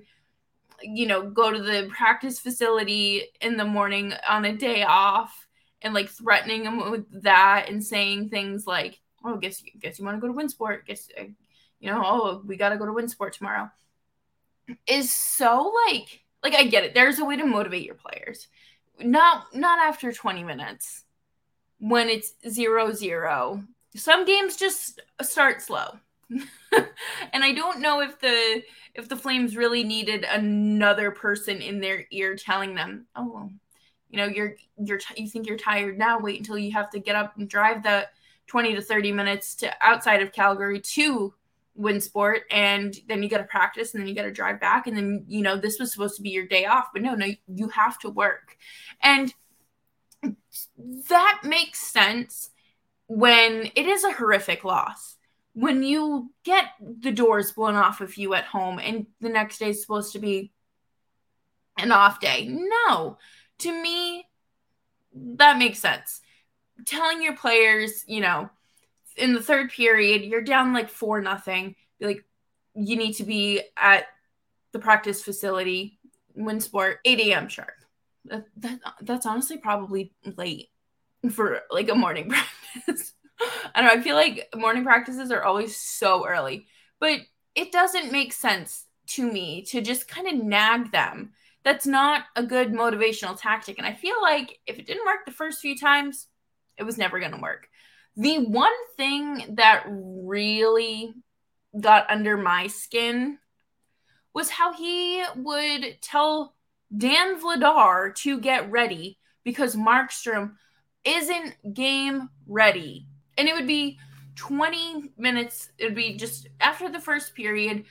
you 0.82 1.08
know 1.08 1.30
go 1.30 1.52
to 1.52 1.62
the 1.62 1.90
practice 1.96 2.40
facility 2.40 3.24
in 3.42 3.58
the 3.58 3.66
morning 3.66 4.14
on 4.28 4.46
a 4.46 4.56
day 4.56 4.84
off 4.84 5.48
and 5.82 5.94
like 5.94 6.10
threatening 6.10 6.64
them 6.64 6.92
with 6.92 7.06
that 7.24 7.68
and 7.70 7.84
saying 7.84 8.30
things 8.30 8.68
like 8.68 9.00
oh 9.24 9.38
guess 9.38 9.64
you 9.64 9.72
guess 9.80 9.98
you 9.98 10.06
want 10.06 10.20
to 10.20 10.22
go 10.22 10.32
to 10.32 10.38
winsport 10.38 10.86
guess 10.86 11.10
uh, 11.20 11.24
you 11.80 11.90
know 11.90 12.02
oh 12.04 12.44
we 12.46 12.58
got 12.58 12.70
to 12.70 12.78
go 12.78 12.86
to 12.86 12.92
winsport 12.92 13.32
tomorrow. 13.32 13.70
Is 14.88 15.14
so 15.14 15.74
like 15.88 16.24
like 16.44 16.56
i 16.56 16.64
get 16.64 16.84
it. 16.84 16.94
There's 16.94 17.20
a 17.20 17.26
way 17.26 17.38
to 17.38 17.46
motivate 17.46 17.86
your 17.86 17.96
players. 17.96 18.48
Not 19.00 19.56
not 19.56 19.80
after 19.80 20.12
20 20.12 20.44
minutes 20.44 21.05
when 21.80 22.10
it's 22.10 22.34
zero 22.50 22.92
zero. 22.92 23.64
Some 23.96 24.26
games 24.26 24.58
just 24.58 25.02
start 25.22 25.62
slow. 25.62 26.00
and 26.30 27.44
I 27.44 27.54
don't 27.54 27.82
know 27.82 28.02
if 28.02 28.20
the 28.20 28.64
if 28.96 29.10
the 29.10 29.16
Flames 29.16 29.56
really 29.56 29.84
needed 29.84 30.24
another 30.24 31.12
person 31.12 31.62
in 31.62 31.80
their 31.80 32.06
ear 32.12 32.36
telling 32.36 32.76
them, 32.76 33.06
"Oh, 33.16 33.32
well, 33.32 33.52
you 34.10 34.18
know, 34.18 34.26
you're 34.26 34.56
you're 34.78 35.00
you 35.16 35.28
think 35.30 35.48
you're 35.48 35.58
tired 35.58 35.98
now. 35.98 36.20
Wait 36.20 36.40
until 36.40 36.58
you 36.58 36.72
have 36.72 36.90
to 36.92 37.00
get 37.00 37.16
up 37.16 37.38
and 37.38 37.50
drive 37.50 37.84
the 37.84 38.08
20 38.48 38.76
to 38.76 38.82
30 38.82 39.12
minutes 39.12 39.56
to 39.56 39.74
outside 39.82 40.22
of 40.22 40.32
Calgary 40.32 40.80
to 40.80 41.34
Winsport, 41.80 42.42
and 42.52 42.96
then 43.08 43.22
you 43.22 43.30
got 43.30 43.40
to 43.40 43.44
practice, 43.44 43.94
and 43.94 44.02
then 44.02 44.08
you 44.08 44.16
got 44.16 44.24
to 44.24 44.32
drive 44.32 44.60
back, 44.60 44.88
and 44.88 44.96
then 44.96 45.26
you 45.28 45.42
know 45.42 45.58
this 45.58 45.80
was 45.80 45.92
supposed 45.92 46.16
to 46.16 46.22
be 46.22 46.30
your 46.30 46.48
day 46.48 46.66
off, 46.66 46.88
but 46.94 47.02
no, 47.02 47.16
no, 47.16 47.28
you 47.48 47.68
have 47.70 48.00
to 48.00 48.10
work, 48.10 48.58
and 49.02 49.34
that 50.78 51.42
makes 51.44 51.80
sense 51.80 52.50
when 53.08 53.72
it 53.76 53.86
is 53.86 54.04
a 54.04 54.12
horrific 54.12 54.64
loss. 54.64 55.16
When 55.54 55.84
you 55.84 56.32
get 56.44 56.66
the 56.80 57.12
doors 57.12 57.54
blown 57.54 57.76
off 57.76 58.02
of 58.02 58.18
you 58.18 58.34
at 58.34 58.44
home 58.44 58.80
and 58.80 59.06
the 59.22 59.30
next 59.30 59.60
day 59.60 59.70
is 59.70 59.82
supposed 59.82 60.14
to 60.14 60.20
be 60.20 60.52
an 61.78 61.92
off 61.92 62.20
day. 62.20 62.48
No, 62.50 63.18
to 63.60 63.82
me, 63.82 64.28
that 65.14 65.58
makes 65.58 65.80
sense. 65.80 66.22
Telling 66.86 67.22
your 67.22 67.38
players, 67.38 68.04
you 68.06 68.20
know, 68.20 68.50
in 69.16 69.34
the 69.34 69.42
third 69.42 69.72
period, 69.72 70.24
you're 70.24 70.42
down 70.42 70.74
like 70.74 70.90
four 70.90 71.22
nothing. 71.22 71.76
Like, 72.02 72.26
you 72.74 72.98
need 72.98 73.14
to 73.14 73.24
be 73.24 73.62
at 73.78 74.08
the 74.74 74.80
practice 74.80 75.24
facility, 75.24 76.00
Winsport, 76.38 76.96
8 77.06 77.20
a.m. 77.22 77.48
sharp 77.48 77.85
that, 78.26 78.46
that 78.58 78.80
that's 79.02 79.26
honestly 79.26 79.58
probably 79.58 80.14
late 80.38 80.70
for 81.32 81.62
like 81.72 81.90
a 81.90 81.96
morning 81.96 82.30
practice. 82.74 83.14
I 83.74 83.82
don't 83.82 83.86
know. 83.94 84.00
I 84.00 84.04
feel 84.04 84.16
like 84.16 84.50
morning 84.56 84.84
practices 84.84 85.32
are 85.32 85.44
always 85.44 85.78
so 85.78 86.26
early, 86.28 86.68
but 87.00 87.20
it 87.54 87.72
doesn't 87.72 88.12
make 88.12 88.34
sense 88.34 88.86
to 89.08 89.30
me 89.30 89.64
to 89.64 89.82
just 89.82 90.08
kind 90.08 90.28
of 90.28 90.44
nag 90.44 90.92
them. 90.92 91.32
That's 91.64 91.86
not 91.86 92.24
a 92.36 92.44
good 92.44 92.72
motivational 92.72 93.40
tactic. 93.40 93.78
And 93.78 93.88
I 93.88 93.94
feel 93.94 94.22
like 94.22 94.60
if 94.68 94.78
it 94.78 94.86
didn't 94.86 95.06
work 95.06 95.26
the 95.26 95.32
first 95.32 95.62
few 95.62 95.78
times, 95.78 96.28
it 96.78 96.84
was 96.84 96.98
never 96.98 97.20
going 97.20 97.32
to 97.32 97.42
work. 97.42 97.68
The 98.16 98.40
one 98.40 98.72
thing 98.98 99.56
that 99.56 99.84
really 99.88 101.14
got 101.80 102.10
under 102.10 102.38
my 102.38 102.68
skin 102.68 103.40
was 104.34 104.50
how 104.50 104.74
he 104.74 105.24
would 105.36 106.02
tell 106.02 106.55
Dan 106.98 107.40
Vladar 107.40 108.14
to 108.16 108.40
get 108.40 108.70
ready 108.72 109.18
because 109.44 109.76
Markstrom 109.76 110.54
isn't 111.04 111.74
game 111.74 112.30
ready. 112.48 113.08
And 113.38 113.48
it 113.48 113.56
would 113.56 113.68
be 113.68 114.00
20 114.36 115.12
minutes. 115.18 115.70
It 115.78 115.86
would 115.86 115.96
be 115.96 116.18
just 116.18 116.48
after 116.60 116.90
the 116.92 117.00
first 117.00 117.36
period, 117.36 117.86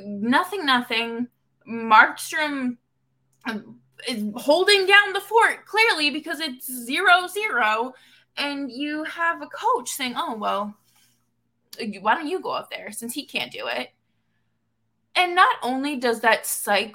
nothing, 0.00 0.66
nothing. 0.66 1.28
Markstrom 1.68 2.76
um, 3.46 3.80
is 4.06 4.24
holding 4.36 4.86
down 4.86 5.12
the 5.12 5.20
fort 5.20 5.66
clearly 5.66 6.10
because 6.10 6.40
it's 6.40 6.70
zero 6.70 7.26
zero. 7.28 7.94
And 8.36 8.70
you 8.70 9.04
have 9.04 9.40
a 9.40 9.46
coach 9.46 9.88
saying, 9.88 10.14
oh, 10.16 10.36
well, 10.36 10.76
why 12.00 12.14
don't 12.14 12.28
you 12.28 12.40
go 12.40 12.52
out 12.52 12.70
there 12.70 12.92
since 12.92 13.14
he 13.14 13.24
can't 13.24 13.52
do 13.52 13.66
it? 13.66 13.88
And 15.14 15.34
not 15.34 15.56
only 15.62 15.96
does 15.96 16.20
that 16.20 16.46
psych 16.46 16.94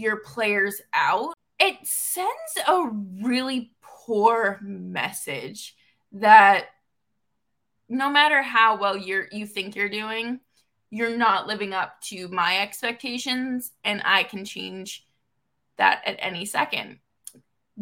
your 0.00 0.16
players 0.16 0.80
out, 0.94 1.34
it 1.58 1.76
sends 1.84 2.30
a 2.66 2.90
really 3.22 3.72
poor 3.82 4.58
message 4.62 5.76
that 6.12 6.66
no 7.88 8.08
matter 8.08 8.42
how 8.42 8.78
well 8.78 8.96
you're 8.96 9.26
you 9.30 9.46
think 9.46 9.76
you're 9.76 9.88
doing, 9.88 10.40
you're 10.90 11.16
not 11.16 11.46
living 11.46 11.72
up 11.72 12.00
to 12.00 12.28
my 12.28 12.60
expectations 12.60 13.72
and 13.84 14.02
I 14.04 14.24
can 14.24 14.44
change 14.44 15.06
that 15.76 16.02
at 16.06 16.16
any 16.18 16.44
second. 16.46 16.98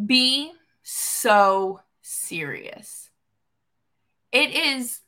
Be 0.06 0.52
so 0.82 1.80
serious. 2.02 3.10
It 4.32 4.54
is 4.54 5.00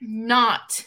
not 0.00 0.84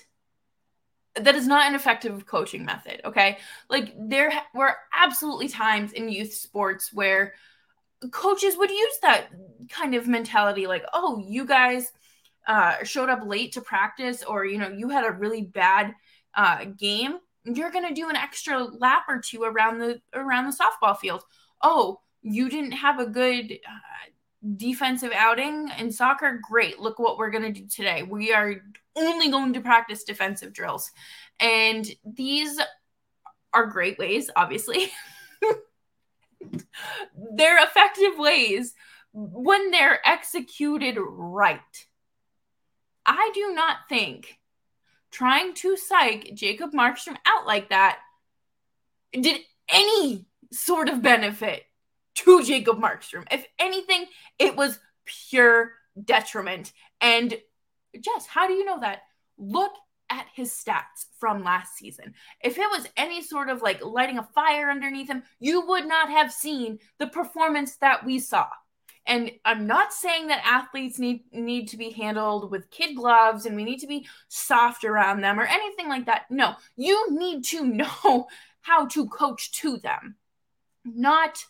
that 1.15 1.35
is 1.35 1.47
not 1.47 1.67
an 1.67 1.75
effective 1.75 2.25
coaching 2.25 2.65
method 2.65 3.01
okay? 3.05 3.37
Like 3.69 3.93
there 3.97 4.31
were 4.53 4.75
absolutely 4.95 5.49
times 5.49 5.93
in 5.93 6.09
youth 6.09 6.33
sports 6.33 6.91
where 6.93 7.33
coaches 8.11 8.57
would 8.57 8.69
use 8.69 8.97
that 9.01 9.27
kind 9.69 9.93
of 9.93 10.07
mentality 10.07 10.65
like 10.65 10.83
oh 10.93 11.23
you 11.27 11.45
guys 11.45 11.91
uh, 12.47 12.83
showed 12.83 13.09
up 13.09 13.25
late 13.25 13.51
to 13.53 13.61
practice 13.61 14.23
or 14.23 14.45
you 14.45 14.57
know 14.57 14.69
you 14.69 14.89
had 14.89 15.05
a 15.05 15.11
really 15.11 15.43
bad 15.43 15.93
uh, 16.35 16.65
game. 16.77 17.17
You're 17.43 17.71
going 17.71 17.87
to 17.87 17.93
do 17.93 18.09
an 18.09 18.15
extra 18.15 18.63
lap 18.63 19.03
or 19.07 19.19
two 19.19 19.43
around 19.43 19.79
the 19.79 20.01
around 20.13 20.45
the 20.45 20.57
softball 20.57 20.97
field. 20.97 21.23
Oh 21.61 21.99
you 22.21 22.49
didn't 22.49 22.71
have 22.71 22.99
a 22.99 23.05
good 23.05 23.51
uh, 23.51 24.09
defensive 24.57 25.11
outing 25.15 25.69
in 25.77 25.91
soccer 25.91 26.39
great 26.41 26.79
look 26.79 26.97
what 26.97 27.17
we're 27.17 27.29
going 27.29 27.53
to 27.53 27.61
do 27.61 27.67
today 27.67 28.01
we 28.01 28.33
are 28.33 28.55
only 28.95 29.29
going 29.29 29.53
to 29.53 29.61
practice 29.61 30.03
defensive 30.03 30.53
drills. 30.53 30.91
And 31.39 31.89
these 32.05 32.59
are 33.53 33.65
great 33.65 33.97
ways, 33.97 34.29
obviously. 34.35 34.91
they're 37.35 37.63
effective 37.63 38.17
ways 38.17 38.73
when 39.13 39.71
they're 39.71 39.99
executed 40.07 40.97
right. 40.99 41.59
I 43.05 43.31
do 43.33 43.53
not 43.53 43.77
think 43.89 44.39
trying 45.09 45.53
to 45.55 45.75
psych 45.75 46.31
Jacob 46.33 46.71
Markstrom 46.71 47.17
out 47.25 47.45
like 47.45 47.69
that 47.69 47.99
did 49.11 49.41
any 49.67 50.25
sort 50.51 50.87
of 50.87 51.01
benefit 51.01 51.63
to 52.23 52.43
Jacob 52.43 52.79
Markstrom. 52.79 53.25
If 53.31 53.45
anything, 53.59 54.05
it 54.39 54.55
was 54.55 54.79
pure 55.05 55.71
detriment. 56.03 56.73
And 56.99 57.33
Jess, 57.99 58.25
how 58.27 58.47
do 58.47 58.53
you 58.53 58.65
know 58.65 58.79
that? 58.79 59.01
Look 59.37 59.71
at 60.09 60.27
his 60.33 60.51
stats 60.51 61.05
from 61.17 61.43
last 61.43 61.77
season. 61.77 62.13
If 62.43 62.57
it 62.57 62.69
was 62.69 62.87
any 62.97 63.21
sort 63.21 63.49
of 63.49 63.61
like 63.61 63.83
lighting 63.83 64.17
a 64.17 64.27
fire 64.35 64.69
underneath 64.69 65.07
him, 65.07 65.23
you 65.39 65.65
would 65.67 65.87
not 65.87 66.09
have 66.09 66.33
seen 66.33 66.79
the 66.99 67.07
performance 67.07 67.77
that 67.77 68.05
we 68.05 68.19
saw. 68.19 68.47
And 69.05 69.31
I'm 69.45 69.65
not 69.65 69.93
saying 69.93 70.27
that 70.27 70.43
athletes 70.45 70.99
need 70.99 71.23
need 71.31 71.69
to 71.69 71.77
be 71.77 71.89
handled 71.89 72.51
with 72.51 72.69
kid 72.69 72.95
gloves 72.95 73.45
and 73.45 73.55
we 73.55 73.63
need 73.63 73.79
to 73.79 73.87
be 73.87 74.05
soft 74.27 74.83
around 74.83 75.21
them 75.21 75.39
or 75.39 75.45
anything 75.45 75.87
like 75.89 76.05
that. 76.05 76.25
No, 76.29 76.55
you 76.75 77.07
need 77.11 77.43
to 77.45 77.65
know 77.65 78.27
how 78.61 78.85
to 78.87 79.07
coach 79.07 79.51
to 79.53 79.77
them, 79.77 80.15
not 80.85 81.43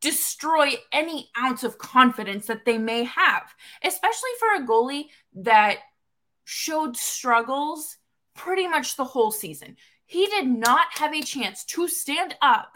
destroy 0.00 0.72
any 0.92 1.30
ounce 1.38 1.64
of 1.64 1.78
confidence 1.78 2.46
that 2.46 2.64
they 2.64 2.76
may 2.76 3.04
have, 3.04 3.54
especially 3.82 4.30
for 4.38 4.54
a 4.54 4.66
goalie 4.66 5.06
that 5.34 5.78
showed 6.44 6.96
struggles 6.96 7.96
pretty 8.34 8.68
much 8.68 8.96
the 8.96 9.04
whole 9.04 9.30
season. 9.30 9.76
He 10.06 10.26
did 10.26 10.46
not 10.46 10.86
have 10.98 11.14
a 11.14 11.22
chance 11.22 11.64
to 11.66 11.88
stand 11.88 12.34
up 12.42 12.72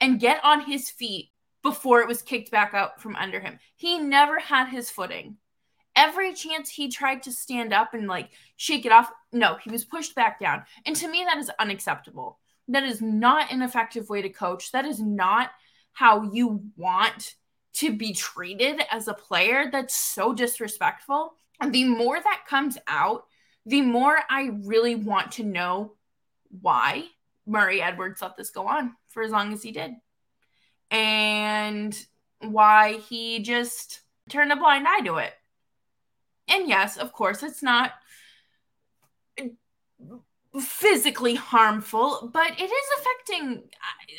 and 0.00 0.18
get 0.18 0.42
on 0.42 0.62
his 0.62 0.90
feet 0.90 1.30
before 1.62 2.00
it 2.00 2.08
was 2.08 2.22
kicked 2.22 2.50
back 2.50 2.74
out 2.74 3.00
from 3.00 3.16
under 3.16 3.38
him. 3.38 3.58
He 3.76 3.98
never 3.98 4.40
had 4.40 4.68
his 4.68 4.90
footing. 4.90 5.36
Every 5.94 6.34
chance 6.34 6.70
he 6.70 6.88
tried 6.88 7.22
to 7.24 7.32
stand 7.32 7.72
up 7.72 7.94
and 7.94 8.08
like 8.08 8.30
shake 8.56 8.86
it 8.86 8.92
off, 8.92 9.10
no, 9.32 9.56
he 9.62 9.70
was 9.70 9.84
pushed 9.84 10.14
back 10.14 10.40
down. 10.40 10.64
And 10.86 10.96
to 10.96 11.08
me, 11.08 11.24
that 11.24 11.38
is 11.38 11.50
unacceptable. 11.58 12.38
That 12.68 12.84
is 12.84 13.02
not 13.02 13.52
an 13.52 13.62
effective 13.62 14.08
way 14.08 14.22
to 14.22 14.28
coach. 14.28 14.72
That 14.72 14.84
is 14.84 15.00
not 15.00 15.50
how 16.00 16.22
you 16.32 16.62
want 16.78 17.34
to 17.74 17.94
be 17.94 18.14
treated 18.14 18.80
as 18.90 19.06
a 19.06 19.12
player. 19.12 19.68
That's 19.70 19.94
so 19.94 20.32
disrespectful. 20.32 21.34
And 21.60 21.74
the 21.74 21.84
more 21.84 22.18
that 22.18 22.46
comes 22.48 22.78
out, 22.86 23.24
the 23.66 23.82
more 23.82 24.18
I 24.30 24.48
really 24.64 24.94
want 24.94 25.32
to 25.32 25.44
know 25.44 25.92
why 26.62 27.04
Murray 27.46 27.82
Edwards 27.82 28.22
let 28.22 28.34
this 28.38 28.48
go 28.48 28.66
on 28.66 28.96
for 29.08 29.22
as 29.22 29.30
long 29.30 29.52
as 29.52 29.62
he 29.62 29.72
did. 29.72 29.90
And 30.90 31.94
why 32.40 32.94
he 32.94 33.40
just 33.40 34.00
turned 34.30 34.52
a 34.52 34.56
blind 34.56 34.86
eye 34.88 35.02
to 35.04 35.16
it. 35.16 35.34
And 36.48 36.66
yes, 36.66 36.96
of 36.96 37.12
course, 37.12 37.42
it's 37.42 37.62
not 37.62 37.92
physically 40.58 41.34
harmful, 41.36 42.30
but 42.32 42.52
it 42.58 42.70
is 42.70 42.86
affecting, 42.98 43.62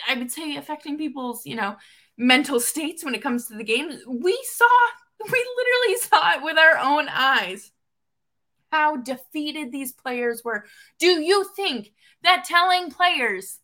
I 0.07 0.15
would 0.15 0.31
say, 0.31 0.55
affecting 0.55 0.97
people's, 0.97 1.45
you 1.45 1.55
know, 1.55 1.75
mental 2.17 2.59
states 2.59 3.03
when 3.03 3.15
it 3.15 3.21
comes 3.21 3.47
to 3.47 3.55
the 3.55 3.63
game. 3.63 3.89
We 4.07 4.39
saw, 4.43 4.65
we 5.23 5.45
literally 5.57 5.97
saw 6.01 6.37
it 6.37 6.43
with 6.43 6.57
our 6.57 6.77
own 6.77 7.09
eyes 7.09 7.71
how 8.71 8.95
defeated 8.97 9.71
these 9.71 9.91
players 9.91 10.43
were. 10.43 10.65
Do 10.97 11.07
you 11.07 11.45
think 11.55 11.91
that 12.23 12.45
telling 12.45 12.89
players 12.89 13.59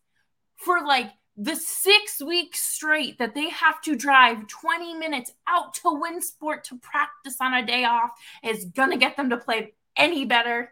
for 0.57 0.85
like 0.85 1.11
the 1.37 1.55
six 1.55 2.21
weeks 2.21 2.59
straight 2.59 3.19
that 3.19 3.35
they 3.35 3.49
have 3.49 3.79
to 3.83 3.95
drive 3.95 4.47
20 4.47 4.95
minutes 4.95 5.31
out 5.47 5.73
to 5.75 5.83
Winsport 5.83 6.63
to 6.63 6.77
practice 6.79 7.37
on 7.39 7.53
a 7.53 7.65
day 7.65 7.85
off 7.85 8.09
is 8.43 8.65
going 8.65 8.91
to 8.91 8.97
get 8.97 9.15
them 9.15 9.29
to 9.29 9.37
play 9.37 9.73
any 9.95 10.25
better? 10.25 10.71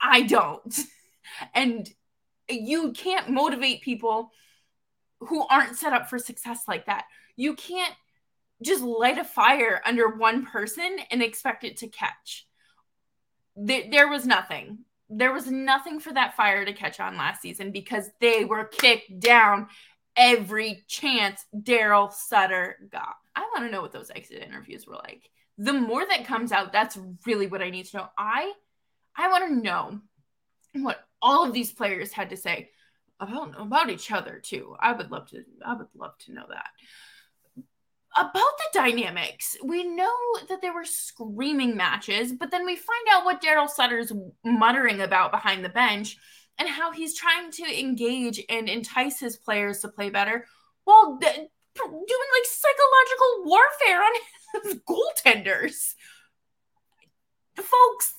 I 0.00 0.22
don't. 0.22 0.78
And 1.54 1.90
you 2.48 2.92
can't 2.92 3.28
motivate 3.28 3.82
people 3.82 4.30
who 5.20 5.46
aren't 5.48 5.76
set 5.76 5.92
up 5.92 6.08
for 6.08 6.18
success 6.18 6.62
like 6.68 6.86
that. 6.86 7.04
You 7.34 7.54
can't 7.54 7.92
just 8.62 8.82
light 8.82 9.18
a 9.18 9.24
fire 9.24 9.82
under 9.84 10.08
one 10.08 10.46
person 10.46 10.98
and 11.10 11.22
expect 11.22 11.64
it 11.64 11.78
to 11.78 11.88
catch. 11.88 12.46
There, 13.56 14.08
was 14.08 14.26
nothing. 14.26 14.78
There 15.08 15.32
was 15.32 15.50
nothing 15.50 16.00
for 16.00 16.12
that 16.12 16.36
fire 16.36 16.64
to 16.64 16.72
catch 16.72 17.00
on 17.00 17.16
last 17.16 17.42
season 17.42 17.70
because 17.70 18.08
they 18.20 18.44
were 18.44 18.64
kicked 18.64 19.18
down 19.18 19.68
every 20.16 20.84
chance 20.88 21.44
Darryl 21.54 22.12
Sutter 22.12 22.76
got. 22.90 23.16
I 23.34 23.40
want 23.54 23.66
to 23.66 23.70
know 23.70 23.82
what 23.82 23.92
those 23.92 24.10
exit 24.10 24.42
interviews 24.42 24.86
were 24.86 24.96
like. 24.96 25.28
The 25.58 25.72
more 25.72 26.06
that 26.06 26.26
comes 26.26 26.52
out, 26.52 26.72
that's 26.72 26.98
really 27.26 27.46
what 27.46 27.62
I 27.62 27.70
need 27.70 27.86
to 27.86 27.96
know. 27.98 28.08
I 28.18 28.52
I 29.16 29.28
want 29.28 29.48
to 29.48 29.62
know 29.62 30.00
what 30.74 31.04
all 31.22 31.44
of 31.44 31.52
these 31.52 31.72
players 31.72 32.12
had 32.12 32.30
to 32.30 32.36
say 32.36 32.70
about 33.18 33.54
about 33.60 33.90
each 33.90 34.12
other 34.12 34.40
too. 34.42 34.76
I 34.78 34.92
would 34.92 35.10
love 35.10 35.28
to 35.30 35.42
I 35.64 35.74
would 35.74 35.88
love 35.94 36.16
to 36.26 36.32
know 36.32 36.44
that. 36.48 36.68
About 38.18 38.32
the 38.32 38.78
dynamics, 38.78 39.56
we 39.62 39.84
know 39.84 40.10
that 40.48 40.62
there 40.62 40.72
were 40.72 40.86
screaming 40.86 41.76
matches, 41.76 42.32
but 42.32 42.50
then 42.50 42.64
we 42.64 42.74
find 42.74 43.06
out 43.12 43.26
what 43.26 43.42
Darryl 43.42 43.68
Sutter's 43.68 44.10
muttering 44.42 45.02
about 45.02 45.32
behind 45.32 45.62
the 45.62 45.68
bench 45.68 46.16
and 46.58 46.66
how 46.66 46.92
he's 46.92 47.14
trying 47.14 47.50
to 47.50 47.78
engage 47.78 48.42
and 48.48 48.70
entice 48.70 49.20
his 49.20 49.36
players 49.36 49.80
to 49.80 49.88
play 49.88 50.08
better 50.08 50.46
while 50.84 51.18
doing 51.18 51.48
like 51.76 52.44
psychological 52.44 53.44
warfare 53.44 54.02
on 54.02 54.12
his 54.62 54.80
goaltenders. 54.88 55.94
Folks, 57.56 58.14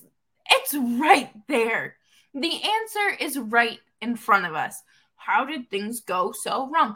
it's 0.52 0.76
right 0.76 1.30
there. 1.48 1.96
The 2.34 2.62
answer 2.62 3.18
is 3.20 3.38
right 3.38 3.80
in 4.02 4.16
front 4.16 4.46
of 4.46 4.54
us. 4.54 4.82
How 5.16 5.46
did 5.46 5.70
things 5.70 6.02
go 6.02 6.32
so 6.32 6.70
wrong? 6.70 6.96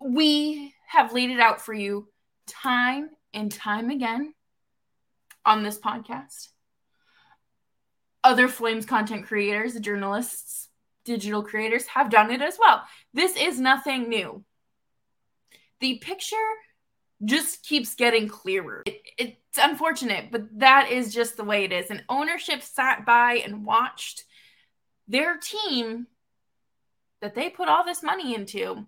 We 0.00 0.74
have 0.88 1.12
laid 1.12 1.30
it 1.30 1.40
out 1.40 1.60
for 1.60 1.74
you 1.74 2.08
time 2.46 3.10
and 3.32 3.50
time 3.50 3.90
again 3.90 4.34
on 5.44 5.62
this 5.62 5.78
podcast. 5.78 6.48
Other 8.24 8.48
Flames 8.48 8.86
content 8.86 9.26
creators, 9.26 9.78
journalists, 9.78 10.68
digital 11.04 11.42
creators 11.42 11.86
have 11.86 12.10
done 12.10 12.30
it 12.30 12.42
as 12.42 12.58
well. 12.58 12.82
This 13.14 13.36
is 13.36 13.60
nothing 13.60 14.08
new. 14.08 14.44
The 15.80 15.98
picture 15.98 16.36
just 17.24 17.64
keeps 17.64 17.94
getting 17.94 18.28
clearer. 18.28 18.82
It, 18.86 19.02
it's 19.18 19.58
unfortunate, 19.58 20.30
but 20.30 20.46
that 20.58 20.90
is 20.90 21.14
just 21.14 21.36
the 21.36 21.44
way 21.44 21.64
it 21.64 21.72
is. 21.72 21.90
And 21.90 22.04
ownership 22.08 22.62
sat 22.62 23.06
by 23.06 23.42
and 23.44 23.64
watched 23.64 24.24
their 25.08 25.36
team 25.38 26.06
that 27.20 27.34
they 27.34 27.48
put 27.48 27.68
all 27.68 27.84
this 27.84 28.02
money 28.02 28.34
into 28.34 28.86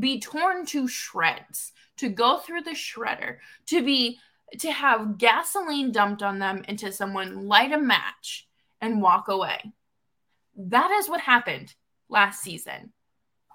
be 0.00 0.20
torn 0.20 0.66
to 0.66 0.86
shreds, 0.86 1.72
to 1.96 2.08
go 2.08 2.38
through 2.38 2.62
the 2.62 2.72
shredder, 2.72 3.38
to 3.66 3.82
be 3.82 4.18
to 4.58 4.72
have 4.72 5.18
gasoline 5.18 5.92
dumped 5.92 6.22
on 6.22 6.38
them 6.38 6.62
and 6.68 6.78
to 6.78 6.90
someone 6.90 7.46
light 7.46 7.72
a 7.72 7.78
match 7.78 8.46
and 8.80 9.02
walk 9.02 9.28
away. 9.28 9.72
That 10.56 10.90
is 10.90 11.08
what 11.08 11.20
happened 11.20 11.74
last 12.08 12.42
season. 12.42 12.92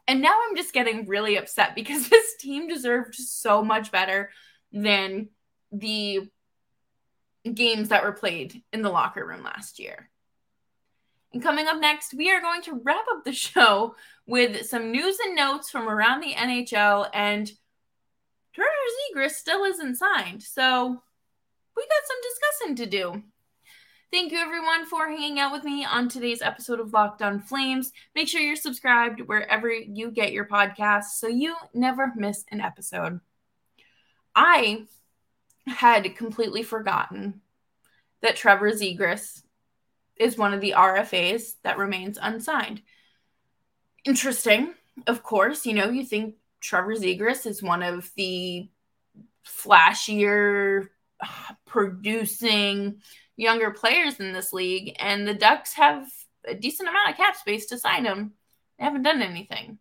And 0.08 0.22
now 0.22 0.38
I'm 0.48 0.56
just 0.56 0.74
getting 0.74 1.08
really 1.08 1.38
upset 1.38 1.76
because 1.76 2.10
this 2.10 2.36
team 2.38 2.68
deserved 2.68 3.16
so 3.16 3.64
much 3.64 3.92
better 3.92 4.32
than 4.72 5.30
the 5.72 6.30
games 7.52 7.90
that 7.90 8.04
were 8.04 8.14
played 8.14 8.62
in 8.72 8.82
the 8.82 8.90
locker 8.90 9.26
room 9.26 9.44
last 9.44 9.80
year. 9.80 10.10
And 11.34 11.42
coming 11.42 11.68
up 11.68 11.80
next, 11.80 12.14
we 12.14 12.32
are 12.32 12.42
going 12.42 12.62
to 12.64 12.80
wrap 12.84 13.06
up 13.12 13.24
the 13.24 13.34
show 13.34 13.96
with 14.26 14.66
some 14.66 14.92
news 14.92 15.18
and 15.20 15.36
notes 15.36 15.70
from 15.70 15.90
around 15.90 16.22
the 16.22 16.34
NHL. 16.34 17.10
And 17.14 17.52
Trevor 18.54 18.70
Zegras 19.16 19.32
still 19.32 19.64
isn't 19.64 19.96
signed. 19.96 20.44
So 20.44 21.02
we 21.76 21.84
got 21.84 22.08
some 22.08 22.18
discussing 22.22 22.76
to 22.76 22.86
do. 22.86 23.24
Thank 24.14 24.32
you, 24.32 24.38
everyone, 24.38 24.86
for 24.86 25.08
hanging 25.08 25.40
out 25.40 25.52
with 25.52 25.64
me 25.64 25.84
on 25.86 26.08
today's 26.08 26.44
episode 26.44 26.80
of 26.80 26.94
Locked 26.94 27.24
On 27.24 27.40
Flames. 27.40 27.92
Make 28.14 28.28
sure 28.28 28.42
you're 28.42 28.56
subscribed 28.56 29.22
wherever 29.22 29.72
you 29.72 30.12
get 30.12 30.34
your 30.34 30.46
podcasts 30.46 31.16
so 31.16 31.28
you 31.28 31.56
never 31.74 32.14
miss 32.16 32.46
an 32.52 32.62
episode. 32.62 33.22
I 34.36 34.84
had 35.66 36.16
completely 36.16 36.62
forgotten 36.62 37.42
that 38.22 38.36
Trevor 38.36 38.70
Zegras 38.70 39.42
is 40.16 40.38
one 40.38 40.54
of 40.54 40.62
the 40.62 40.76
RFAs 40.78 41.56
that 41.64 41.80
remains 41.80 42.20
unsigned. 42.22 42.84
Interesting, 44.06 44.76
of 45.08 45.24
course. 45.24 45.66
You 45.66 45.74
know, 45.74 45.90
you 45.90 46.06
think 46.06 46.36
Trevor 46.62 46.94
Zegras 46.94 47.48
is 47.48 47.64
one 47.64 47.82
of 47.82 48.12
the 48.16 48.70
flashier, 49.44 50.90
uh, 51.20 51.54
producing 51.66 53.02
younger 53.36 53.72
players 53.72 54.20
in 54.20 54.34
this 54.34 54.54
league, 54.54 54.96
and 55.00 55.28
the 55.28 55.34
Ducks 55.34 55.74
have 55.74 56.08
a 56.46 56.54
decent 56.54 56.90
amount 56.90 57.10
of 57.10 57.18
cap 57.18 57.36
space 57.36 57.68
to 57.68 57.78
sign 57.78 58.06
him. 58.06 58.34
They 58.78 58.86
haven't 58.86 59.04
done 59.04 59.22
anything. 59.22 59.80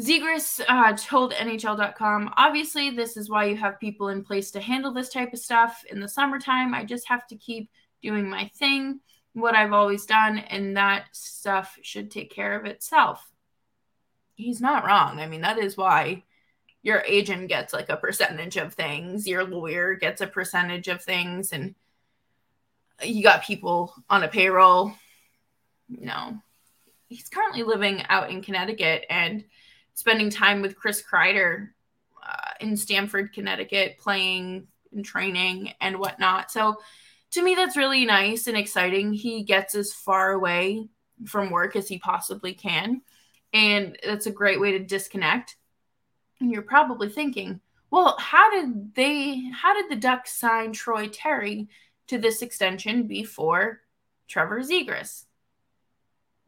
Zegras 0.00 0.60
uh, 0.68 0.96
told 0.96 1.34
NHL.com, 1.34 2.32
obviously, 2.36 2.90
this 2.90 3.16
is 3.16 3.28
why 3.28 3.44
you 3.44 3.56
have 3.56 3.78
people 3.78 4.08
in 4.08 4.24
place 4.24 4.50
to 4.52 4.60
handle 4.60 4.92
this 4.92 5.10
type 5.10 5.32
of 5.34 5.38
stuff. 5.38 5.84
In 5.90 6.00
the 6.00 6.08
summertime, 6.08 6.74
I 6.74 6.84
just 6.84 7.08
have 7.08 7.26
to 7.26 7.36
keep 7.36 7.70
doing 8.02 8.28
my 8.28 8.50
thing, 8.56 9.00
what 9.34 9.54
I've 9.54 9.72
always 9.72 10.06
done, 10.06 10.38
and 10.38 10.76
that 10.76 11.04
stuff 11.12 11.78
should 11.82 12.10
take 12.10 12.30
care 12.30 12.58
of 12.58 12.64
itself. 12.64 13.30
He's 14.34 14.62
not 14.62 14.86
wrong. 14.86 15.20
I 15.20 15.26
mean, 15.26 15.42
that 15.42 15.58
is 15.58 15.76
why 15.76 16.24
your 16.82 17.02
agent 17.06 17.48
gets 17.48 17.74
like 17.74 17.90
a 17.90 17.96
percentage 17.96 18.56
of 18.56 18.74
things, 18.74 19.28
your 19.28 19.44
lawyer 19.44 19.94
gets 19.94 20.22
a 20.22 20.26
percentage 20.26 20.88
of 20.88 21.02
things, 21.02 21.52
and 21.52 21.74
you 23.04 23.22
got 23.22 23.44
people 23.44 23.94
on 24.08 24.22
a 24.22 24.28
payroll. 24.28 24.92
You 25.88 26.06
know, 26.06 26.38
he's 27.08 27.28
currently 27.28 27.62
living 27.62 28.02
out 28.08 28.30
in 28.30 28.42
Connecticut 28.42 29.04
and 29.10 29.44
spending 29.94 30.30
time 30.30 30.62
with 30.62 30.76
Chris 30.76 31.02
Kreider 31.02 31.68
uh, 32.26 32.50
in 32.60 32.76
Stamford, 32.76 33.32
Connecticut, 33.32 33.98
playing 33.98 34.66
and 34.92 35.04
training 35.04 35.72
and 35.80 35.98
whatnot. 35.98 36.50
So 36.50 36.76
to 37.32 37.42
me, 37.42 37.54
that's 37.54 37.76
really 37.76 38.04
nice 38.04 38.46
and 38.46 38.56
exciting. 38.56 39.12
He 39.12 39.42
gets 39.42 39.74
as 39.74 39.92
far 39.92 40.32
away 40.32 40.88
from 41.26 41.50
work 41.50 41.76
as 41.76 41.88
he 41.88 41.98
possibly 41.98 42.54
can. 42.54 43.02
And 43.52 43.98
that's 44.04 44.26
a 44.26 44.32
great 44.32 44.60
way 44.60 44.72
to 44.72 44.78
disconnect. 44.78 45.56
And 46.40 46.50
you're 46.50 46.62
probably 46.62 47.08
thinking, 47.08 47.60
well, 47.90 48.16
how 48.18 48.50
did 48.50 48.94
they, 48.94 49.50
how 49.54 49.74
did 49.74 49.90
the 49.90 50.00
Ducks 50.00 50.34
sign 50.34 50.72
Troy 50.72 51.08
Terry 51.08 51.68
to 52.12 52.18
this 52.18 52.42
extension 52.42 53.06
before 53.06 53.80
Trevor 54.28 54.60
Zegras? 54.60 55.24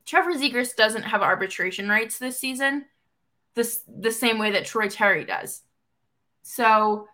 Trevor 0.04 0.32
Zegras 0.32 0.76
doesn't 0.76 1.04
have 1.04 1.22
arbitration 1.22 1.88
rights 1.88 2.18
this 2.18 2.38
season, 2.38 2.84
this 3.54 3.82
the 3.88 4.10
same 4.12 4.38
way 4.38 4.50
that 4.50 4.66
Troy 4.66 4.88
Terry 4.88 5.24
does. 5.24 5.62
So 6.42 7.08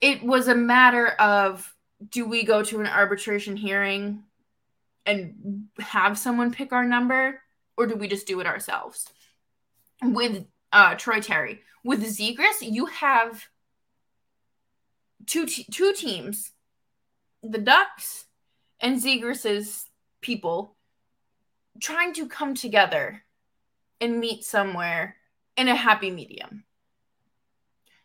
it 0.00 0.24
was 0.24 0.48
a 0.48 0.54
matter 0.54 1.06
of 1.06 1.72
do 2.10 2.26
we 2.26 2.42
go 2.42 2.64
to 2.64 2.80
an 2.80 2.88
arbitration 2.88 3.56
hearing 3.56 4.24
and 5.06 5.66
have 5.78 6.18
someone 6.18 6.52
pick 6.52 6.72
our 6.72 6.84
number, 6.84 7.40
or 7.76 7.86
do 7.86 7.94
we 7.94 8.08
just 8.08 8.26
do 8.26 8.40
it 8.40 8.46
ourselves? 8.46 9.08
With 10.02 10.46
uh, 10.72 10.96
Troy 10.96 11.20
Terry, 11.20 11.60
with 11.84 12.02
Zegras, 12.04 12.60
you 12.60 12.86
have 12.86 13.44
two 15.26 15.46
t- 15.46 15.66
two 15.70 15.92
teams, 15.92 16.51
the 17.42 17.58
Ducks 17.58 18.26
and 18.80 19.00
Zegras's 19.00 19.86
people, 20.20 20.76
trying 21.80 22.12
to 22.14 22.28
come 22.28 22.54
together 22.54 23.24
and 24.00 24.20
meet 24.20 24.44
somewhere 24.44 25.16
in 25.56 25.68
a 25.68 25.76
happy 25.76 26.10
medium. 26.10 26.64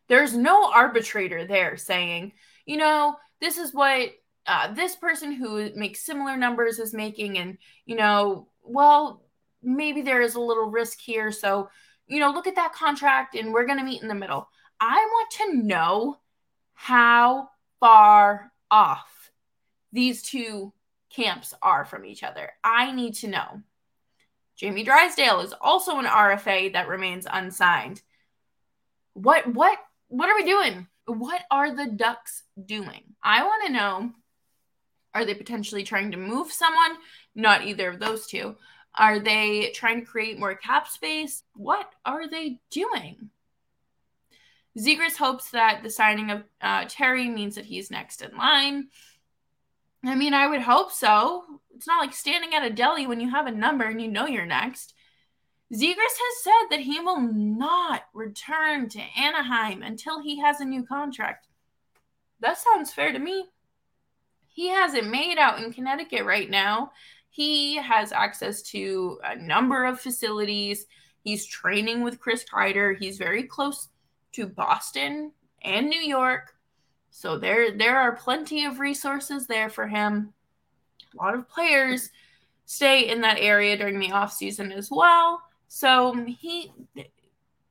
There's 0.07 0.35
no 0.35 0.71
arbitrator 0.71 1.45
there 1.45 1.77
saying, 1.77 2.33
you 2.65 2.77
know, 2.77 3.15
this 3.41 3.57
is 3.57 3.73
what 3.73 4.11
uh, 4.45 4.73
this 4.73 4.95
person 4.95 5.33
who 5.33 5.69
makes 5.75 6.05
similar 6.05 6.37
numbers 6.37 6.79
is 6.79 6.93
making, 6.93 7.37
and 7.37 7.57
you 7.85 7.95
know, 7.95 8.47
well, 8.63 9.23
maybe 9.61 10.01
there 10.01 10.21
is 10.21 10.35
a 10.35 10.39
little 10.39 10.69
risk 10.69 10.99
here. 10.99 11.31
So, 11.31 11.69
you 12.07 12.19
know, 12.19 12.31
look 12.31 12.47
at 12.47 12.55
that 12.55 12.73
contract, 12.73 13.35
and 13.35 13.53
we're 13.53 13.65
going 13.65 13.79
to 13.79 13.83
meet 13.83 14.01
in 14.01 14.07
the 14.07 14.15
middle. 14.15 14.47
I 14.79 14.95
want 14.95 15.31
to 15.31 15.63
know 15.63 16.19
how 16.73 17.49
far 17.79 18.51
off 18.71 19.16
these 19.91 20.21
two 20.21 20.73
camps 21.09 21.53
are 21.61 21.85
from 21.85 22.05
each 22.05 22.23
other. 22.23 22.51
I 22.63 22.91
need 22.91 23.15
to 23.15 23.27
know. 23.27 23.61
Jamie 24.55 24.83
Drysdale 24.83 25.41
is 25.41 25.53
also 25.61 25.99
an 25.99 26.05
RFA 26.05 26.73
that 26.73 26.87
remains 26.87 27.27
unsigned. 27.31 28.01
What 29.13 29.47
what 29.53 29.77
what 30.07 30.29
are 30.29 30.35
we 30.35 30.45
doing? 30.45 30.87
What 31.05 31.41
are 31.51 31.75
the 31.75 31.87
Ducks 31.87 32.43
doing? 32.65 33.03
I 33.23 33.43
want 33.43 33.67
to 33.67 33.73
know 33.73 34.11
are 35.13 35.25
they 35.25 35.33
potentially 35.33 35.83
trying 35.83 36.11
to 36.11 36.17
move 36.17 36.51
someone? 36.51 36.97
Not 37.33 37.65
either 37.65 37.89
of 37.89 37.99
those 37.99 38.27
two. 38.27 38.55
Are 38.93 39.19
they 39.19 39.71
trying 39.75 39.99
to 39.99 40.05
create 40.05 40.39
more 40.39 40.55
cap 40.55 40.87
space? 40.87 41.43
What 41.55 41.89
are 42.05 42.27
they 42.27 42.59
doing? 42.71 43.29
Zegras 44.77 45.17
hopes 45.17 45.51
that 45.51 45.81
the 45.81 45.89
signing 45.89 46.29
of 46.29 46.43
uh, 46.61 46.85
Terry 46.87 47.27
means 47.29 47.55
that 47.55 47.65
he's 47.65 47.89
next 47.89 48.21
in 48.21 48.35
line. 48.37 48.89
I 50.07 50.15
mean, 50.15 50.33
I 50.33 50.47
would 50.47 50.61
hope 50.61 50.91
so. 50.91 51.43
It's 51.75 51.87
not 51.87 51.99
like 51.99 52.13
standing 52.13 52.53
at 52.53 52.65
a 52.65 52.73
deli 52.73 53.07
when 53.07 53.19
you 53.19 53.29
have 53.29 53.47
a 53.47 53.51
number 53.51 53.85
and 53.85 54.01
you 54.01 54.07
know 54.07 54.27
you're 54.27 54.45
next. 54.45 54.93
Zegras 55.73 55.97
has 55.97 56.43
said 56.43 56.67
that 56.71 56.79
he 56.79 56.99
will 56.99 57.19
not 57.19 58.03
return 58.13 58.87
to 58.89 59.01
Anaheim 59.17 59.83
until 59.83 60.21
he 60.21 60.39
has 60.39 60.61
a 60.61 60.65
new 60.65 60.83
contract. 60.83 61.47
That 62.39 62.57
sounds 62.57 62.93
fair 62.93 63.11
to 63.11 63.19
me. 63.19 63.45
He 64.47 64.69
has 64.69 64.93
it 64.93 65.05
made 65.05 65.37
out 65.37 65.61
in 65.61 65.73
Connecticut 65.73 66.25
right 66.25 66.49
now. 66.49 66.91
He 67.29 67.75
has 67.75 68.11
access 68.11 68.61
to 68.63 69.19
a 69.23 69.35
number 69.35 69.85
of 69.85 69.99
facilities. 69.99 70.85
He's 71.21 71.45
training 71.45 72.01
with 72.01 72.19
Chris 72.19 72.43
Kreider. 72.43 72.97
He's 72.97 73.17
very 73.17 73.43
close 73.43 73.89
to 74.33 74.47
Boston 74.47 75.33
and 75.63 75.89
New 75.89 75.99
York. 75.99 76.53
So 77.17 77.35
there 77.35 77.71
there 77.71 77.97
are 77.97 78.15
plenty 78.15 78.65
of 78.65 78.79
resources 78.79 79.47
there 79.47 79.69
for 79.69 79.87
him. 79.87 80.33
A 81.15 81.17
lot 81.17 81.33
of 81.33 81.49
players 81.49 82.11
stay 82.67 83.09
in 83.09 83.21
that 83.21 83.39
area 83.39 83.75
during 83.75 83.97
the 83.97 84.11
off 84.11 84.31
season 84.31 84.71
as 84.71 84.91
well. 84.91 85.41
So 85.67 86.13
he 86.27 86.71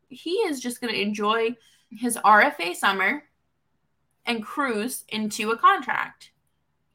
he 0.08 0.30
is 0.30 0.58
just 0.58 0.80
going 0.80 0.92
to 0.92 1.00
enjoy 1.00 1.54
his 1.92 2.16
RFA 2.16 2.74
summer 2.74 3.22
and 4.26 4.42
cruise 4.42 5.04
into 5.10 5.52
a 5.52 5.56
contract 5.56 6.32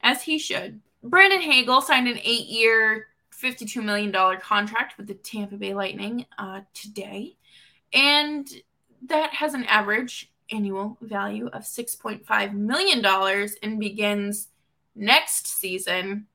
as 0.02 0.20
he 0.20 0.36
should. 0.36 0.78
Brandon 1.02 1.40
Hagel 1.40 1.80
signed 1.80 2.06
an 2.06 2.18
8-year, 2.18 3.06
$52 3.34 3.82
million 3.82 4.12
contract 4.40 4.98
with 4.98 5.06
the 5.06 5.14
Tampa 5.14 5.56
Bay 5.56 5.72
Lightning 5.72 6.26
uh, 6.36 6.60
today. 6.74 7.38
And 7.94 8.46
that 9.06 9.32
has 9.32 9.54
an 9.54 9.64
average 9.64 10.31
annual 10.52 10.98
value 11.00 11.48
of 11.48 11.62
$6.5 11.62 12.52
million 12.54 13.48
and 13.62 13.80
begins 13.80 14.48
next 14.94 15.46
season 15.46 16.26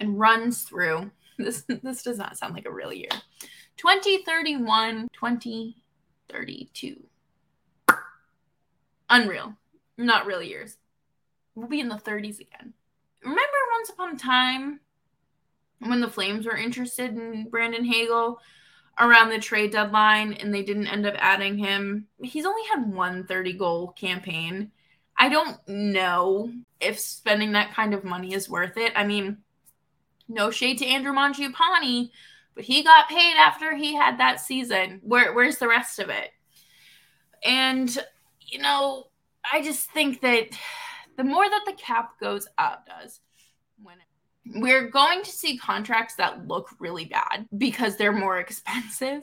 and 0.00 0.18
runs 0.18 0.62
through 0.62 1.10
this 1.38 1.62
this 1.82 2.02
does 2.02 2.18
not 2.18 2.36
sound 2.36 2.54
like 2.54 2.66
a 2.66 2.70
real 2.70 2.92
year 2.92 3.08
2031 3.76 5.08
2032 5.12 7.02
unreal. 9.10 9.54
Not 9.96 10.26
real 10.26 10.42
years. 10.42 10.76
We'll 11.54 11.68
be 11.68 11.80
in 11.80 11.88
the 11.88 11.94
30s 11.94 12.40
again. 12.40 12.74
Remember 13.22 13.40
once 13.76 13.90
upon 13.90 14.14
a 14.14 14.18
time 14.18 14.80
when 15.78 16.00
the 16.00 16.10
flames 16.10 16.46
were 16.46 16.56
interested 16.56 17.10
in 17.16 17.48
brandon 17.50 17.84
hagel 17.84 18.40
around 18.98 19.30
the 19.30 19.38
trade 19.38 19.72
deadline 19.72 20.34
and 20.34 20.54
they 20.54 20.62
didn't 20.62 20.86
end 20.86 21.06
up 21.06 21.14
adding 21.18 21.58
him. 21.58 22.06
He's 22.22 22.46
only 22.46 22.62
had 22.72 22.92
one 22.92 23.26
30 23.26 23.52
goal 23.54 23.88
campaign. 23.88 24.70
I 25.16 25.28
don't 25.28 25.56
know 25.68 26.52
if 26.80 26.98
spending 26.98 27.52
that 27.52 27.74
kind 27.74 27.94
of 27.94 28.04
money 28.04 28.34
is 28.34 28.48
worth 28.48 28.76
it. 28.76 28.92
I 28.96 29.04
mean, 29.04 29.38
no 30.28 30.50
shade 30.50 30.78
to 30.78 30.86
Andrew 30.86 31.12
Mangiapane, 31.12 32.10
but 32.54 32.64
he 32.64 32.82
got 32.82 33.08
paid 33.08 33.36
after 33.36 33.76
he 33.76 33.94
had 33.94 34.18
that 34.18 34.40
season. 34.40 35.00
Where 35.02 35.32
where's 35.32 35.58
the 35.58 35.68
rest 35.68 35.98
of 35.98 36.08
it? 36.08 36.30
And 37.44 37.96
you 38.40 38.58
know, 38.58 39.08
I 39.50 39.62
just 39.62 39.90
think 39.90 40.20
that 40.22 40.48
the 41.16 41.24
more 41.24 41.48
that 41.48 41.64
the 41.66 41.74
cap 41.74 42.18
goes 42.20 42.48
up 42.58 42.86
does 42.86 43.20
we're 44.46 44.88
going 44.88 45.22
to 45.22 45.30
see 45.30 45.56
contracts 45.56 46.16
that 46.16 46.46
look 46.46 46.70
really 46.78 47.06
bad 47.06 47.48
because 47.56 47.96
they're 47.96 48.12
more 48.12 48.38
expensive, 48.40 49.22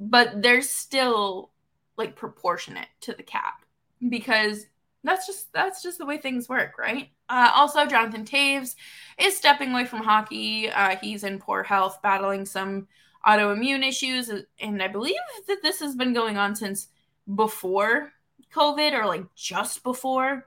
but 0.00 0.42
they're 0.42 0.62
still 0.62 1.50
like 1.96 2.16
proportionate 2.16 2.88
to 3.00 3.12
the 3.12 3.22
cap 3.22 3.64
because 4.08 4.66
that's 5.04 5.26
just 5.26 5.52
that's 5.52 5.82
just 5.82 5.98
the 5.98 6.06
way 6.06 6.18
things 6.18 6.48
work, 6.48 6.78
right? 6.78 7.10
Uh, 7.28 7.50
also, 7.54 7.86
Jonathan 7.86 8.24
Toews 8.24 8.74
is 9.18 9.36
stepping 9.36 9.72
away 9.72 9.84
from 9.84 10.02
hockey. 10.02 10.70
Uh, 10.70 10.96
he's 10.96 11.24
in 11.24 11.38
poor 11.38 11.62
health, 11.62 12.00
battling 12.02 12.46
some 12.46 12.88
autoimmune 13.26 13.86
issues, 13.86 14.30
and 14.60 14.82
I 14.82 14.88
believe 14.88 15.16
that 15.46 15.62
this 15.62 15.80
has 15.80 15.94
been 15.94 16.14
going 16.14 16.36
on 16.36 16.56
since 16.56 16.88
before 17.34 18.12
COVID 18.54 18.92
or 18.92 19.06
like 19.06 19.24
just 19.34 19.82
before, 19.82 20.46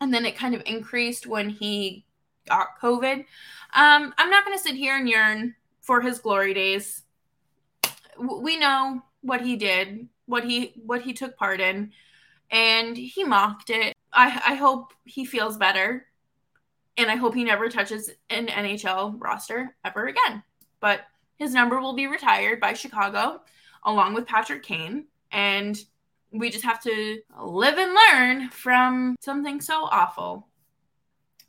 and 0.00 0.12
then 0.12 0.26
it 0.26 0.36
kind 0.36 0.54
of 0.54 0.62
increased 0.66 1.26
when 1.26 1.48
he 1.48 2.04
got 2.48 2.80
COVID. 2.80 3.24
Um, 3.74 4.14
I'm 4.18 4.30
not 4.30 4.44
going 4.44 4.56
to 4.56 4.62
sit 4.62 4.74
here 4.74 4.96
and 4.96 5.08
yearn 5.08 5.54
for 5.80 6.00
his 6.00 6.18
glory 6.18 6.54
days. 6.54 7.02
We 8.18 8.58
know 8.58 9.02
what 9.22 9.40
he 9.40 9.56
did, 9.56 10.08
what 10.26 10.44
he 10.44 10.74
what 10.84 11.02
he 11.02 11.12
took 11.12 11.36
part 11.36 11.60
in, 11.60 11.92
and 12.50 12.96
he 12.96 13.24
mocked 13.24 13.70
it. 13.70 13.94
I, 14.12 14.42
I 14.48 14.54
hope 14.54 14.92
he 15.04 15.24
feels 15.24 15.56
better, 15.56 16.06
and 16.96 17.10
I 17.10 17.16
hope 17.16 17.34
he 17.34 17.44
never 17.44 17.68
touches 17.68 18.10
an 18.28 18.46
NHL 18.46 19.16
roster 19.18 19.74
ever 19.84 20.06
again. 20.06 20.42
But 20.80 21.00
his 21.38 21.54
number 21.54 21.80
will 21.80 21.94
be 21.94 22.06
retired 22.06 22.60
by 22.60 22.74
Chicago, 22.74 23.40
along 23.84 24.14
with 24.14 24.26
Patrick 24.26 24.62
Kane, 24.62 25.06
and 25.30 25.82
we 26.30 26.50
just 26.50 26.64
have 26.64 26.82
to 26.82 27.20
live 27.40 27.78
and 27.78 27.94
learn 27.94 28.48
from 28.50 29.16
something 29.20 29.60
so 29.60 29.84
awful. 29.84 30.48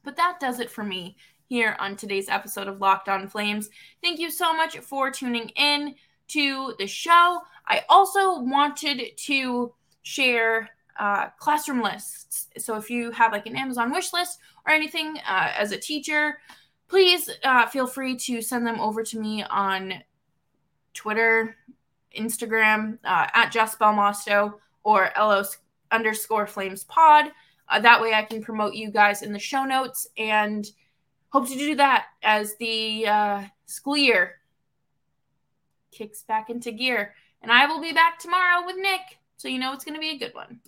But 0.03 0.15
that 0.17 0.39
does 0.39 0.59
it 0.59 0.69
for 0.69 0.83
me 0.83 1.17
here 1.47 1.75
on 1.79 1.95
today's 1.95 2.29
episode 2.29 2.67
of 2.67 2.81
Locked 2.81 3.09
On 3.09 3.27
Flames. 3.27 3.69
Thank 4.01 4.19
you 4.19 4.29
so 4.29 4.53
much 4.53 4.77
for 4.79 5.11
tuning 5.11 5.49
in 5.55 5.95
to 6.29 6.73
the 6.79 6.87
show. 6.87 7.41
I 7.67 7.83
also 7.89 8.39
wanted 8.39 9.15
to 9.17 9.73
share 10.01 10.69
uh, 10.99 11.29
classroom 11.39 11.81
lists. 11.81 12.47
So 12.57 12.75
if 12.75 12.89
you 12.89 13.11
have 13.11 13.31
like 13.31 13.45
an 13.45 13.55
Amazon 13.55 13.91
wish 13.91 14.13
list 14.13 14.39
or 14.65 14.73
anything 14.73 15.17
uh, 15.27 15.51
as 15.57 15.71
a 15.71 15.77
teacher, 15.77 16.39
please 16.87 17.29
uh, 17.43 17.67
feel 17.67 17.87
free 17.87 18.15
to 18.17 18.41
send 18.41 18.67
them 18.67 18.79
over 18.79 19.03
to 19.03 19.19
me 19.19 19.43
on 19.43 19.95
Twitter, 20.93 21.55
Instagram, 22.17 22.99
uh, 23.03 23.27
at 23.33 23.51
Jess 23.51 23.75
Belmosto 23.75 24.55
or 24.83 25.11
LO 25.17 25.43
underscore 25.91 26.47
flames 26.47 26.83
pod. 26.83 27.31
Uh, 27.69 27.79
that 27.79 28.01
way 28.01 28.13
I 28.13 28.23
can 28.23 28.43
promote 28.43 28.73
you 28.73 28.91
guys 28.91 29.21
in 29.21 29.33
the 29.33 29.39
show 29.39 29.63
notes 29.63 30.07
and 30.17 30.65
hope 31.29 31.47
to 31.47 31.57
do 31.57 31.75
that 31.75 32.05
as 32.21 32.55
the 32.57 33.07
uh, 33.07 33.43
year 33.95 34.35
kicks 35.91 36.23
back 36.23 36.49
into 36.49 36.71
gear. 36.71 37.13
And 37.41 37.51
I 37.51 37.65
will 37.65 37.81
be 37.81 37.93
back 37.93 38.19
tomorrow 38.19 38.65
with 38.65 38.77
Nick. 38.77 39.19
So 39.37 39.47
you 39.47 39.59
know 39.59 39.73
it's 39.73 39.83
going 39.83 39.95
to 39.95 39.99
be 39.99 40.11
a 40.11 40.17
good 40.17 40.33
one. 40.33 40.59